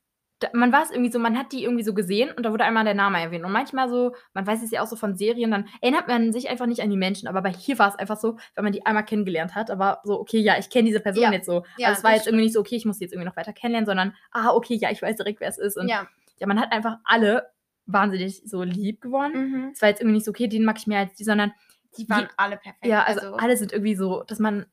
man 0.54 0.72
war 0.72 0.84
es 0.84 0.92
irgendwie 0.92 1.12
so, 1.12 1.20
man 1.20 1.38
hat 1.38 1.52
die 1.52 1.64
irgendwie 1.64 1.84
so 1.84 1.94
gesehen 1.94 2.32
und 2.36 2.44
da 2.44 2.52
wurde 2.52 2.64
einmal 2.66 2.84
der 2.84 2.94
Name 2.94 3.20
erwähnt. 3.22 3.46
Und 3.46 3.52
manchmal 3.52 3.90
so, 3.90 4.14
man 4.34 4.46
weiß 4.46 4.62
es 4.64 4.72
ja 4.72 4.82
auch 4.82 4.88
so 4.88 4.96
von 4.96 5.16
Serien, 5.16 5.52
dann 5.52 5.68
erinnert 5.82 6.08
man 6.08 6.32
sich 6.34 6.50
einfach 6.50 6.66
nicht 6.66 6.82
an 6.82 6.90
die 6.90 6.98
Menschen. 6.98 7.28
Aber 7.28 7.42
bei 7.42 7.52
hier 7.52 7.80
war 7.80 7.90
es 7.90 7.96
einfach 7.96 8.18
so, 8.18 8.38
wenn 8.56 8.64
man 8.64 8.74
die 8.74 8.86
einmal 8.86 9.06
kennengelernt 9.06 9.56
hat, 9.56 9.72
aber 9.72 10.02
so, 10.04 10.20
okay, 10.20 10.40
ja, 10.40 10.58
ich 10.60 10.70
kenne 10.70 10.88
diese 10.88 11.00
Person 11.00 11.24
Ja. 11.24 11.32
jetzt 11.32 11.46
so. 11.46 11.64
Ja, 11.78 11.90
also 11.90 12.00
es 12.00 12.04
war 12.04 12.14
jetzt 12.14 12.28
irgendwie 12.28 12.44
nicht 12.46 12.54
so, 12.54 12.60
okay, 12.60 12.76
ich 12.76 12.86
muss 12.86 12.98
die 12.98 13.06
jetzt 13.06 13.14
irgendwie 13.14 13.30
noch 13.30 13.38
weiter 13.38 13.54
kennenlernen, 13.54 13.86
sondern, 13.86 14.16
ah, 14.32 14.50
okay, 14.54 14.76
ja, 14.76 14.92
ich 14.92 15.02
weiß 15.02 15.16
direkt, 15.16 15.40
wer 15.40 15.50
es 15.50 15.58
ist. 15.58 15.78
Und 15.78 15.88
ja, 15.88 16.08
ja. 16.40 16.48
man 16.48 16.60
hat 16.60 16.72
einfach 16.72 16.98
alle 17.06 17.48
wahnsinnig 17.86 18.42
so 18.46 18.64
lieb 18.64 19.02
gewonnen. 19.02 19.52
Mhm. 19.52 19.70
Es 19.74 19.82
war 19.82 19.90
jetzt 19.90 20.00
irgendwie 20.02 20.16
nicht 20.16 20.26
so, 20.26 20.32
okay, 20.32 20.48
den 20.48 20.64
mag 20.66 20.78
ich 20.78 20.88
mehr 20.88 21.00
als 21.00 21.14
die, 21.16 21.24
sondern, 21.24 21.54
Die 21.98 22.10
waren 22.10 22.28
alle 22.38 22.58
perfekt. 22.58 22.86
ja, 22.86 23.04
also, 23.04 23.36
alle 23.36 23.58
sind 23.58 23.72
irgendwie 23.74 23.96
so, 23.96 24.24
dass 24.24 24.40
man, 24.40 24.66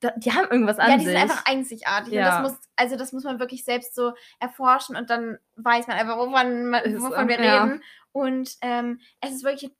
da, 0.00 0.12
die 0.16 0.32
haben 0.32 0.48
irgendwas 0.50 0.78
an 0.78 0.90
ja, 0.90 0.96
die 0.96 1.04
sich. 1.04 1.12
sind 1.12 1.22
einfach 1.22 1.44
einzigartig. 1.46 2.12
Ja. 2.12 2.38
Und 2.38 2.44
das 2.44 2.52
muss, 2.52 2.60
also 2.76 2.96
das 2.96 3.12
muss 3.12 3.24
man 3.24 3.40
wirklich 3.40 3.64
selbst 3.64 3.94
so 3.94 4.12
erforschen 4.38 4.96
und 4.96 5.10
dann 5.10 5.38
weiß 5.56 5.86
man 5.86 5.96
einfach, 5.96 6.16
wovon, 6.16 6.66
man, 6.66 6.82
wovon 6.84 7.22
so, 7.22 7.28
wir 7.28 7.42
ja. 7.42 7.64
reden. 7.64 7.82
Und 8.12 8.56
ähm, 8.62 9.00
es 9.20 9.32
ist 9.32 9.44
wirklich, 9.44 9.70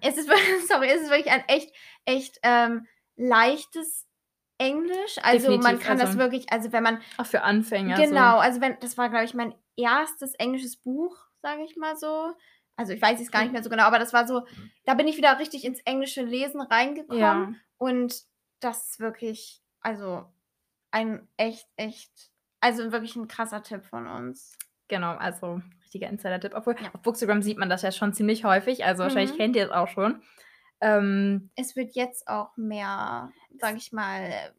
es 0.00 0.16
ist 0.16 0.28
wirklich, 0.28 0.66
sorry, 0.68 0.88
es 0.88 1.02
ist 1.02 1.10
wirklich 1.10 1.32
ein 1.32 1.44
echt, 1.48 1.74
echt 2.04 2.38
ähm, 2.42 2.86
leichtes 3.16 4.06
Englisch. 4.58 5.18
Also 5.22 5.50
man 5.50 5.60
Definitiv, 5.60 5.86
kann 5.86 5.98
das 5.98 6.08
also 6.08 6.18
wirklich, 6.18 6.52
also 6.52 6.72
wenn 6.72 6.82
man 6.82 7.00
auch 7.18 7.26
für 7.26 7.42
Anfänger. 7.42 7.96
Genau, 7.96 8.38
also 8.38 8.60
wenn, 8.60 8.78
das 8.80 8.96
war, 8.96 9.08
glaube 9.10 9.24
ich, 9.24 9.34
mein 9.34 9.54
erstes 9.76 10.34
englisches 10.34 10.76
Buch, 10.76 11.16
sage 11.42 11.64
ich 11.64 11.76
mal 11.76 11.96
so. 11.96 12.32
Also 12.76 12.92
ich 12.92 13.02
weiß 13.02 13.20
es 13.20 13.30
gar 13.30 13.42
nicht 13.42 13.52
mehr 13.52 13.62
so 13.62 13.70
genau, 13.70 13.84
aber 13.84 13.98
das 13.98 14.12
war 14.12 14.26
so, 14.26 14.46
da 14.84 14.94
bin 14.94 15.06
ich 15.06 15.16
wieder 15.16 15.38
richtig 15.38 15.64
ins 15.64 15.80
englische 15.80 16.22
Lesen 16.22 16.60
So. 16.60 16.66
reingekommen. 16.68 17.20
Ja. 17.20 17.52
Und 17.78 18.22
das 18.60 18.90
ist 18.90 19.00
wirklich, 19.00 19.62
also 19.84 20.24
ein 20.90 21.28
echt, 21.36 21.68
echt, 21.76 22.10
also 22.60 22.90
wirklich 22.90 23.14
ein 23.16 23.28
krasser 23.28 23.62
Tipp 23.62 23.84
von 23.84 24.06
uns. 24.08 24.56
Genau, 24.88 25.12
also 25.12 25.60
richtiger 25.82 26.08
Insider-Tipp. 26.08 26.52
Obwohl, 26.54 26.74
Ja. 26.80 26.90
auf 26.92 27.02
Bookstagram 27.02 27.42
sieht 27.42 27.58
man 27.58 27.68
das 27.70 27.82
ja 27.82 27.92
schon 27.92 28.12
ziemlich 28.12 28.44
häufig. 28.44 28.84
Also 28.84 29.02
wahrscheinlich 29.04 29.32
Mhm. 29.32 29.36
kennt 29.38 29.56
ihr 29.56 29.66
es 29.66 29.70
auch 29.70 29.88
schon. 29.88 30.22
Ähm, 30.80 31.50
Es 31.56 31.76
wird 31.76 31.94
jetzt 31.94 32.26
auch 32.28 32.56
mehr, 32.56 33.30
sage 33.58 33.76
ich 33.78 33.92
mal, 33.92 34.52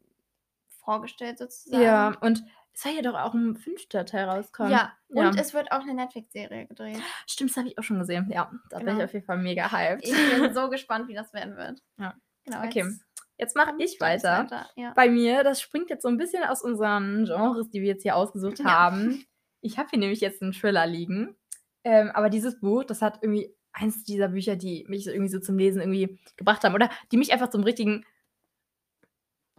vorgestellt 0.84 1.38
sozusagen. 1.38 1.82
ja, 1.82 2.08
und 2.20 2.42
es 2.72 2.82
soll 2.82 2.92
ja 2.92 3.02
doch 3.02 3.14
auch 3.14 3.34
ein 3.34 3.56
fünfter 3.56 4.04
Teil 4.04 4.28
rauskommen. 4.28 4.72
Ja, 4.72 4.92
Ja. 5.08 5.28
und 5.28 5.38
es 5.40 5.54
wird 5.54 5.72
auch 5.72 5.80
eine 5.80 5.94
Netflix-Serie 5.94 6.66
gedreht. 6.66 7.00
Stimmt, 7.26 7.50
das 7.50 7.56
habe 7.56 7.68
ich 7.68 7.78
auch 7.78 7.82
schon 7.82 7.98
gesehen. 7.98 8.28
Ja, 8.30 8.50
da 8.70 8.78
bin 8.78 8.86
Genau. 8.86 8.98
ich 8.98 9.04
auf 9.04 9.12
jeden 9.14 9.24
Fall 9.26 9.38
mega 9.38 9.70
hyped. 9.70 10.04
Ich 10.04 10.12
bin 10.12 10.12
so 10.54 10.68
gespannt, 10.68 11.08
wie 11.08 11.14
das 11.14 11.32
werden 11.32 11.56
wird. 11.56 11.80
Ja. 11.98 12.14
Genau, 12.44 12.58
Okay, 12.64 12.80
jetzt 12.84 13.05
Jetzt 13.38 13.54
mache 13.56 13.72
ich 13.78 13.98
geht's 13.98 14.00
weiter. 14.00 14.68
Ja. 14.76 14.92
Bei 14.94 15.10
mir, 15.10 15.44
das 15.44 15.60
springt 15.60 15.90
jetzt 15.90 16.02
so 16.02 16.08
ein 16.08 16.16
bisschen 16.16 16.42
aus 16.44 16.62
unseren 16.62 17.24
Genres, 17.26 17.68
die 17.70 17.80
wir 17.82 17.88
jetzt 17.88 18.02
hier 18.02 18.16
ausgesucht 18.16 18.60
Ja. 18.60 18.64
haben. 18.66 19.26
Ich 19.60 19.78
habe 19.78 19.88
hier 19.90 19.98
nämlich 19.98 20.20
jetzt 20.20 20.42
einen 20.42 20.52
Thriller 20.52 20.86
liegen. 20.86 21.36
Ähm, 21.84 22.10
aber 22.12 22.30
dieses 22.30 22.58
Buch, 22.60 22.84
das 22.84 23.02
hat 23.02 23.18
irgendwie 23.22 23.54
eins 23.72 24.04
dieser 24.04 24.28
Bücher, 24.28 24.56
die 24.56 24.84
mich 24.88 25.04
so 25.04 25.10
irgendwie 25.10 25.30
so 25.30 25.38
zum 25.38 25.58
Lesen 25.58 25.80
irgendwie 25.80 26.18
gebracht 26.36 26.64
haben. 26.64 26.74
Oder 26.74 26.90
die 27.12 27.16
mich 27.18 27.32
einfach 27.32 27.50
zum 27.50 27.62
richtigen 27.62 28.04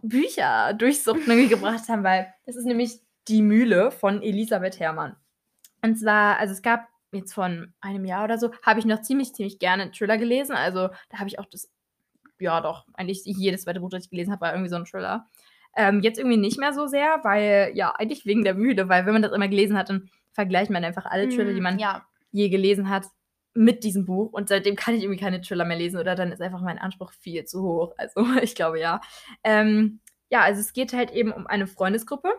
Bücher 0.02 0.74
durchsuchten 0.74 1.26
irgendwie 1.26 1.48
gebracht 1.54 1.88
haben, 1.88 2.04
weil 2.04 2.32
das 2.46 2.56
ist 2.56 2.64
nämlich 2.64 3.00
Die 3.28 3.42
Mühle 3.42 3.90
von 3.90 4.22
Elisabeth 4.22 4.80
Herrmann. 4.80 5.16
Und 5.82 5.96
zwar, 5.96 6.38
also 6.38 6.52
es 6.52 6.62
gab 6.62 6.88
jetzt 7.12 7.32
von 7.34 7.72
einem 7.80 8.04
Jahr 8.04 8.24
oder 8.24 8.38
so, 8.38 8.52
habe 8.62 8.80
ich 8.80 8.86
noch 8.86 9.02
ziemlich, 9.02 9.34
ziemlich 9.34 9.58
gerne 9.58 9.90
Thriller 9.92 10.18
gelesen. 10.18 10.56
Also 10.56 10.88
da 11.10 11.18
habe 11.18 11.28
ich 11.28 11.38
auch 11.38 11.46
das 11.46 11.70
ja 12.40 12.60
doch, 12.60 12.86
eigentlich 12.94 13.22
jedes 13.24 13.62
zweite 13.62 13.80
Buch, 13.80 13.90
das 13.90 14.04
ich 14.04 14.10
gelesen 14.10 14.32
habe, 14.32 14.42
war 14.42 14.52
irgendwie 14.52 14.70
so 14.70 14.76
ein 14.76 14.84
Thriller. 14.84 15.26
Ähm, 15.76 16.00
jetzt 16.02 16.18
irgendwie 16.18 16.36
nicht 16.38 16.58
mehr 16.58 16.72
so 16.72 16.86
sehr, 16.86 17.20
weil, 17.22 17.72
ja, 17.74 17.92
eigentlich 17.92 18.26
wegen 18.26 18.44
der 18.44 18.54
Mühle, 18.54 18.88
weil 18.88 19.06
wenn 19.06 19.12
man 19.12 19.22
das 19.22 19.32
immer 19.32 19.48
gelesen 19.48 19.76
hat, 19.76 19.90
dann 19.90 20.10
vergleicht 20.32 20.70
man 20.70 20.84
einfach 20.84 21.06
alle 21.06 21.28
Thriller, 21.28 21.52
die 21.52 21.60
Mm, 21.60 21.64
man 21.64 21.78
ja. 21.78 22.06
je 22.32 22.48
gelesen 22.48 22.88
hat, 22.88 23.06
mit 23.54 23.82
diesem 23.84 24.04
Buch. 24.04 24.32
Und 24.32 24.48
seitdem 24.48 24.76
kann 24.76 24.94
ich 24.94 25.02
irgendwie 25.02 25.20
keine 25.20 25.40
Thriller 25.40 25.64
mehr 25.64 25.76
lesen 25.76 25.98
oder 25.98 26.14
dann 26.14 26.32
ist 26.32 26.40
einfach 26.40 26.60
mein 26.60 26.78
Anspruch 26.78 27.12
viel 27.12 27.44
zu 27.44 27.62
hoch. 27.62 27.94
Also 27.98 28.24
ich 28.40 28.54
glaube 28.54 28.80
ja. 28.80 29.00
Ähm, 29.44 30.00
ja, 30.30 30.42
also 30.42 30.60
es 30.60 30.72
geht 30.72 30.92
halt 30.92 31.10
eben 31.10 31.32
um 31.32 31.46
eine 31.46 31.66
Freundesgruppe. 31.66 32.30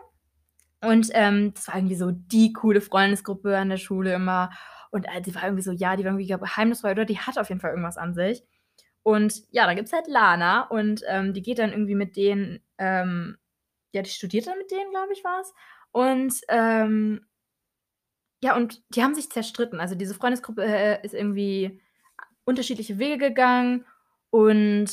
Und 0.82 1.10
ähm, 1.12 1.52
das 1.54 1.68
war 1.68 1.76
irgendwie 1.76 1.96
so 1.96 2.10
die 2.10 2.52
coole 2.54 2.80
Freundesgruppe 2.80 3.56
an 3.56 3.68
der 3.68 3.76
Schule 3.76 4.14
immer. 4.14 4.50
Und 4.90 5.04
äh, 5.04 5.20
die 5.20 5.34
war 5.34 5.44
irgendwie 5.44 5.62
so, 5.62 5.72
ja, 5.72 5.96
die 5.96 6.04
war 6.04 6.12
irgendwie 6.12 6.26
geheimnisvoll 6.26 6.92
oder 6.92 7.04
die 7.04 7.18
hat 7.18 7.38
auf 7.38 7.50
jeden 7.50 7.60
Fall 7.60 7.70
irgendwas 7.70 7.98
an 7.98 8.14
sich. 8.14 8.42
Und 9.02 9.42
ja, 9.50 9.66
dann 9.66 9.76
gibt 9.76 9.88
es 9.88 9.92
halt 9.92 10.06
Lana 10.08 10.62
und 10.68 11.02
ähm, 11.08 11.32
die 11.32 11.42
geht 11.42 11.58
dann 11.58 11.72
irgendwie 11.72 11.94
mit 11.94 12.16
denen, 12.16 12.60
ähm, 12.78 13.38
ja, 13.92 14.02
die 14.02 14.10
studiert 14.10 14.46
dann 14.46 14.58
mit 14.58 14.70
denen, 14.70 14.90
glaube 14.90 15.12
ich, 15.12 15.24
war 15.24 15.40
es. 15.40 15.52
Und 15.92 16.34
ähm, 16.48 17.26
ja, 18.42 18.56
und 18.56 18.82
die 18.94 19.02
haben 19.02 19.14
sich 19.14 19.30
zerstritten. 19.30 19.80
Also 19.80 19.94
diese 19.94 20.14
Freundesgruppe 20.14 20.64
äh, 20.64 21.04
ist 21.04 21.14
irgendwie 21.14 21.80
unterschiedliche 22.44 22.98
Wege 22.98 23.18
gegangen 23.18 23.84
und 24.30 24.88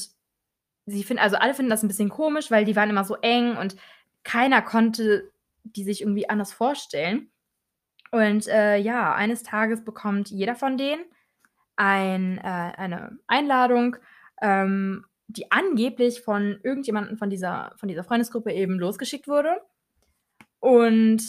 sie 0.86 1.04
finden, 1.04 1.22
also 1.22 1.38
alle 1.38 1.54
finden 1.54 1.70
das 1.70 1.84
ein 1.84 1.88
bisschen 1.88 2.10
komisch, 2.10 2.50
weil 2.50 2.66
die 2.66 2.76
waren 2.76 2.90
immer 2.90 3.04
so 3.04 3.16
eng 3.16 3.58
und 3.58 3.76
keiner 4.24 4.62
konnte 4.62 5.32
die 5.76 5.84
sich 5.84 6.02
irgendwie 6.02 6.30
anders 6.30 6.54
vorstellen. 6.54 7.30
Und 8.12 8.48
äh, 8.48 8.78
ja, 8.78 9.14
eines 9.14 9.44
Tages 9.44 9.84
bekommt 9.84 10.30
jeder 10.30 10.56
von 10.56 10.78
denen 10.78 11.04
ein, 11.78 12.38
äh, 12.40 12.42
eine 12.76 13.18
Einladung, 13.28 13.96
ähm, 14.42 15.06
die 15.28 15.52
angeblich 15.52 16.22
von 16.22 16.60
irgendjemandem 16.64 17.18
von 17.18 17.30
dieser, 17.30 17.74
von 17.78 17.88
dieser 17.88 18.04
Freundesgruppe 18.04 18.52
eben 18.52 18.80
losgeschickt 18.80 19.28
wurde. 19.28 19.62
Und 20.60 21.22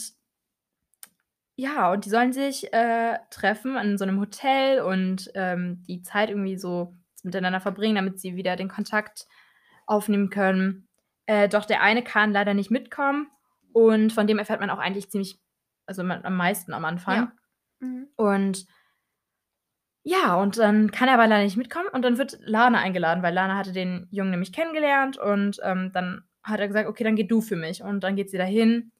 ja, 1.55 1.91
und 1.91 2.05
die 2.05 2.09
sollen 2.09 2.31
sich 2.31 2.73
äh, 2.73 3.19
treffen 3.29 3.75
an 3.75 3.97
so 3.97 4.05
einem 4.05 4.19
Hotel 4.19 4.81
und 4.81 5.29
ähm, 5.35 5.83
die 5.87 6.01
Zeit 6.01 6.29
irgendwie 6.29 6.57
so 6.57 6.95
miteinander 7.23 7.59
verbringen, 7.59 7.95
damit 7.95 8.19
sie 8.19 8.35
wieder 8.35 8.55
den 8.55 8.69
Kontakt 8.69 9.27
aufnehmen 9.85 10.29
können. 10.29 10.87
Äh, 11.25 11.49
doch 11.49 11.65
der 11.65 11.81
eine 11.81 12.01
kann 12.01 12.31
leider 12.31 12.53
nicht 12.53 12.71
mitkommen 12.71 13.27
und 13.73 14.13
von 14.13 14.25
dem 14.25 14.39
erfährt 14.39 14.61
man 14.61 14.69
auch 14.69 14.79
eigentlich 14.79 15.11
ziemlich, 15.11 15.37
also 15.85 16.03
man, 16.03 16.23
am 16.23 16.37
meisten 16.37 16.73
am 16.73 16.85
Anfang. 16.85 17.15
Ja. 17.15 17.31
Mhm. 17.79 18.07
Und 18.15 18.65
ja, 20.09 20.33
und 20.35 20.57
dann 20.57 20.89
kann 20.91 21.07
er 21.07 21.13
aber 21.13 21.27
leider 21.27 21.43
nicht 21.43 21.55
mitkommen 21.57 21.87
und 21.93 22.01
dann 22.01 22.17
wird 22.17 22.39
Lana 22.41 22.79
eingeladen, 22.79 23.21
weil 23.21 23.33
Lana 23.33 23.55
hatte 23.55 23.71
den 23.73 24.07
Jungen 24.09 24.31
nämlich 24.31 24.51
kennengelernt 24.51 25.17
und 25.19 25.59
ähm, 25.63 25.91
dann 25.93 26.23
hat 26.41 26.59
er 26.59 26.67
gesagt, 26.67 26.89
okay, 26.89 27.03
dann 27.03 27.15
geh 27.15 27.25
du 27.25 27.41
für 27.41 27.55
mich. 27.55 27.83
Und 27.83 27.99
dann 28.03 28.15
geht 28.15 28.31
sie 28.31 28.37
dahin 28.39 28.91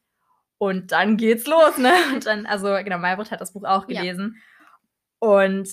und 0.60 0.92
dann 0.92 1.18
geht's 1.18 1.48
los, 1.48 1.78
ne? 1.78 1.92
Und 2.13 2.25
dann, 2.28 2.46
also 2.46 2.68
genau, 2.84 3.00
Maybrit 3.00 3.32
hat 3.32 3.42
das 3.42 3.54
Buch 3.54 3.63
auch 3.63 3.89
Ja. 3.89 4.01
gelesen. 4.01 4.36
Und 5.20 5.70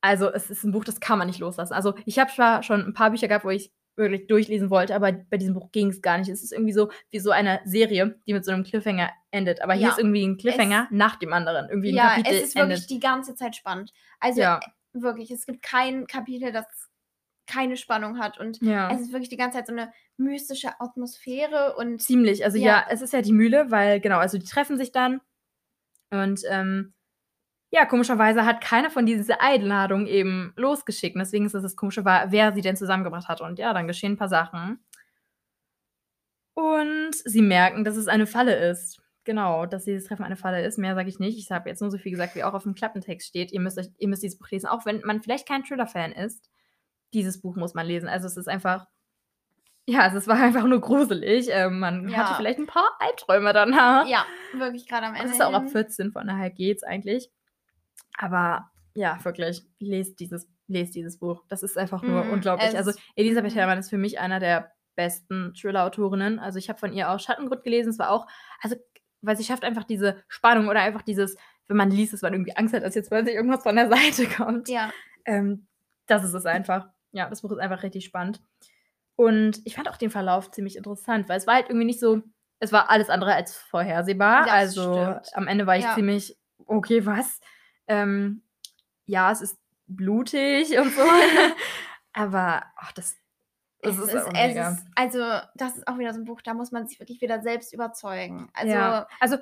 also 0.00 0.32
es 0.32 0.50
ist 0.50 0.64
ein 0.64 0.72
Buch, 0.72 0.84
das 0.84 0.98
kann 0.98 1.18
man 1.18 1.28
nicht 1.28 1.38
loslassen. 1.38 1.72
Also 1.74 1.94
ich 2.04 2.18
habe 2.18 2.32
zwar 2.32 2.62
schon 2.64 2.80
ein 2.84 2.94
paar 2.94 3.10
Bücher 3.10 3.28
gehabt, 3.28 3.44
wo 3.44 3.50
ich 3.50 3.70
wirklich 3.96 4.26
durchlesen 4.26 4.70
wollte, 4.70 4.94
aber 4.94 5.12
bei 5.12 5.36
diesem 5.36 5.54
Buch 5.54 5.70
ging 5.72 5.88
es 5.88 6.02
gar 6.02 6.18
nicht. 6.18 6.28
Es 6.28 6.42
ist 6.42 6.52
irgendwie 6.52 6.72
so 6.72 6.90
wie 7.10 7.18
so 7.20 7.30
eine 7.30 7.60
Serie, 7.64 8.18
die 8.26 8.32
mit 8.32 8.44
so 8.44 8.50
einem 8.52 8.64
Cliffhanger 8.64 9.10
endet. 9.30 9.62
Aber 9.62 9.74
hier 9.74 9.82
Ja. 9.84 9.88
ist 9.90 9.98
irgendwie 9.98 10.26
ein 10.26 10.36
Cliffhanger 10.36 10.88
nach 10.90 11.16
dem 11.16 11.32
anderen. 11.32 11.68
Irgendwie 11.68 11.90
ein 11.90 11.96
Ja, 11.96 12.08
Kapitel 12.10 12.34
es 12.34 12.42
ist 12.48 12.54
wirklich 12.56 12.74
endet. 12.78 12.90
die 12.90 13.00
ganze 13.00 13.34
Zeit 13.34 13.54
spannend. 13.56 13.92
Also 14.20 14.40
Ja. 14.40 14.58
äh, 14.58 15.00
wirklich, 15.00 15.30
es 15.30 15.46
gibt 15.46 15.62
kein 15.62 16.06
Kapitel, 16.06 16.50
das 16.52 16.66
keine 17.46 17.76
Spannung 17.76 18.18
hat 18.18 18.38
und 18.40 18.60
Ja. 18.62 18.90
es 18.90 19.00
ist 19.02 19.12
wirklich 19.12 19.28
die 19.28 19.36
ganze 19.36 19.58
Zeit 19.58 19.66
so 19.66 19.72
eine 19.74 19.92
mystische 20.16 20.80
Atmosphäre 20.80 21.76
und 21.76 22.00
Ziemlich. 22.00 22.44
Also 22.44 22.56
ja. 22.58 22.64
Ja. 22.64 22.86
es 22.88 23.02
ist 23.02 23.12
ja 23.12 23.20
die 23.22 23.32
Mühle, 23.34 23.70
weil 23.70 24.00
genau, 24.00 24.16
also 24.18 24.38
die 24.38 24.46
treffen 24.46 24.76
sich 24.78 24.92
dann 24.92 25.20
und 26.10 26.40
ähm, 26.48 26.94
ja, 27.74 27.84
komischerweise 27.86 28.44
hat 28.46 28.60
keiner 28.60 28.88
von 28.88 29.04
diese 29.04 29.40
Einladung 29.40 30.06
eben 30.06 30.52
losgeschickt. 30.56 31.16
Und 31.16 31.18
deswegen 31.20 31.44
ist 31.46 31.54
es 31.54 31.62
das 31.64 31.74
Komische, 31.74 32.04
war, 32.04 32.30
wer 32.30 32.52
sie 32.52 32.60
denn 32.60 32.76
zusammengebracht 32.76 33.26
hat. 33.26 33.40
Und 33.40 33.58
ja, 33.58 33.72
dann 33.74 33.88
geschehen 33.88 34.12
ein 34.12 34.16
paar 34.16 34.28
Sachen. 34.28 34.78
Und 36.54 37.14
sie 37.24 37.42
merken, 37.42 37.84
dass 37.84 37.96
es 37.96 38.06
eine 38.06 38.26
Falle 38.26 38.54
ist. 38.70 39.00
Genau, 39.24 39.66
dass 39.66 39.84
dieses 39.84 40.06
Treffen 40.06 40.24
eine 40.24 40.36
Falle 40.36 40.64
ist. 40.64 40.78
Mehr 40.78 40.94
sage 40.94 41.08
ich 41.08 41.18
nicht. 41.18 41.36
Ich 41.38 41.50
habe 41.50 41.68
jetzt 41.68 41.80
nur 41.80 41.90
so 41.90 41.98
viel 41.98 42.12
gesagt, 42.12 42.36
wie 42.36 42.44
auch 42.44 42.54
auf 42.54 42.62
dem 42.62 42.74
Klappentext 42.74 43.26
steht. 43.26 43.50
Ihr 43.52 43.60
müsst, 43.60 43.78
euch, 43.78 43.88
ihr 43.98 44.06
müsst 44.08 44.22
dieses 44.22 44.38
Buch 44.38 44.48
lesen, 44.50 44.66
auch 44.68 44.86
wenn 44.86 45.00
man 45.04 45.20
vielleicht 45.22 45.48
kein 45.48 45.64
Thriller-Fan 45.64 46.12
ist. 46.12 46.48
Dieses 47.12 47.40
Buch 47.40 47.56
muss 47.56 47.74
man 47.74 47.86
lesen. 47.86 48.08
Also 48.08 48.26
es 48.28 48.36
ist 48.36 48.48
einfach, 48.48 48.86
ja, 49.86 50.00
also 50.02 50.18
es 50.18 50.28
war 50.28 50.36
einfach 50.36 50.64
nur 50.64 50.80
gruselig. 50.80 51.48
Ähm, 51.50 51.80
man 51.80 52.08
Ja. 52.08 52.18
hatte 52.18 52.34
vielleicht 52.36 52.58
ein 52.60 52.66
paar 52.66 52.90
Albträume 53.00 53.52
danach. 53.52 54.06
ja, 54.06 54.24
wirklich 54.52 54.86
gerade 54.86 55.06
am 55.06 55.14
Ende. 55.14 55.26
Es 55.26 55.32
ist 55.32 55.42
auch 55.42 55.54
ab 55.54 55.62
hin. 55.64 55.72
14, 55.72 56.12
von 56.12 56.26
daher 56.28 56.50
geht's 56.50 56.84
eigentlich. 56.84 57.30
Aber 58.16 58.70
ja, 58.94 59.18
wirklich, 59.24 59.66
lest 59.78 60.20
dieses, 60.20 60.48
lest 60.68 60.94
dieses 60.94 61.18
Buch. 61.18 61.44
Das 61.48 61.62
ist 61.62 61.76
einfach 61.76 62.02
nur 62.02 62.24
Mhm, 62.24 62.30
unglaublich. 62.30 62.76
Also 62.76 62.92
Elisabeth 63.16 63.52
mhm. 63.52 63.58
Herrmann 63.58 63.78
ist 63.78 63.90
für 63.90 63.98
mich 63.98 64.18
einer 64.20 64.40
der 64.40 64.72
besten 64.94 65.52
Thriller-Autorinnen. 65.54 66.38
Also 66.38 66.58
ich 66.58 66.68
habe 66.68 66.78
von 66.78 66.92
ihr 66.92 67.10
auch 67.10 67.18
Schattengrund 67.18 67.64
gelesen. 67.64 67.90
Es 67.90 67.98
war 67.98 68.10
auch, 68.10 68.26
also, 68.60 68.76
weil 69.22 69.36
sie 69.36 69.44
schafft 69.44 69.64
einfach 69.64 69.84
diese 69.84 70.22
Spannung 70.28 70.68
oder 70.68 70.80
einfach 70.80 71.02
dieses, 71.02 71.36
wenn 71.66 71.76
man 71.76 71.90
liest, 71.90 72.12
dass 72.12 72.22
man 72.22 72.32
irgendwie 72.32 72.56
Angst 72.56 72.74
hat, 72.74 72.84
dass 72.84 72.94
jetzt 72.94 73.10
plötzlich 73.10 73.34
irgendwas 73.34 73.62
von 73.62 73.74
der 73.76 73.88
Seite 73.90 74.26
kommt. 74.26 74.68
Ja, 74.68 74.92
Ähm, 75.24 75.66
das 76.06 76.22
ist 76.22 76.34
es 76.34 76.46
einfach. 76.46 76.88
Ja, 77.12 77.28
das 77.28 77.42
Buch 77.42 77.50
ist 77.52 77.58
einfach 77.58 77.82
richtig 77.82 78.04
spannend. 78.04 78.40
Und 79.16 79.60
ich 79.64 79.74
fand 79.76 79.88
auch 79.88 79.96
den 79.96 80.10
Verlauf 80.10 80.50
ziemlich 80.50 80.76
interessant, 80.76 81.28
weil 81.28 81.38
es 81.38 81.46
war 81.46 81.54
halt 81.54 81.68
irgendwie 81.68 81.86
nicht 81.86 82.00
so, 82.00 82.22
es 82.58 82.72
war 82.72 82.90
alles 82.90 83.08
andere 83.10 83.34
als 83.34 83.56
vorhersehbar. 83.56 84.44
Das 84.44 84.52
also 84.52 84.92
stimmt. 84.92 85.36
am 85.36 85.46
Ende 85.46 85.66
war 85.66 85.76
ich 85.76 85.84
Ja. 85.84 85.94
ziemlich, 85.94 86.36
okay, 86.66 87.06
was? 87.06 87.40
Ähm, 87.88 88.42
ja, 89.06 89.30
es 89.30 89.40
ist 89.40 89.58
blutig 89.86 90.78
und 90.78 90.92
so. 90.92 91.02
Aber 92.12 92.62
ach, 92.76 92.92
das, 92.92 93.16
das 93.82 93.98
es 93.98 94.04
ist, 94.04 94.14
ist, 94.14 94.26
auch 94.26 94.32
es 94.34 94.56
ist, 94.56 94.86
also 94.94 95.18
das 95.56 95.76
ist 95.76 95.88
auch 95.88 95.98
wieder 95.98 96.14
so 96.14 96.20
ein 96.20 96.24
Buch, 96.24 96.40
da 96.42 96.54
muss 96.54 96.72
man 96.72 96.86
sich 96.86 97.00
wirklich 97.00 97.20
wieder 97.20 97.42
selbst 97.42 97.72
überzeugen. 97.72 98.50
Also 98.54 98.72
ja. 98.72 99.08
also 99.20 99.36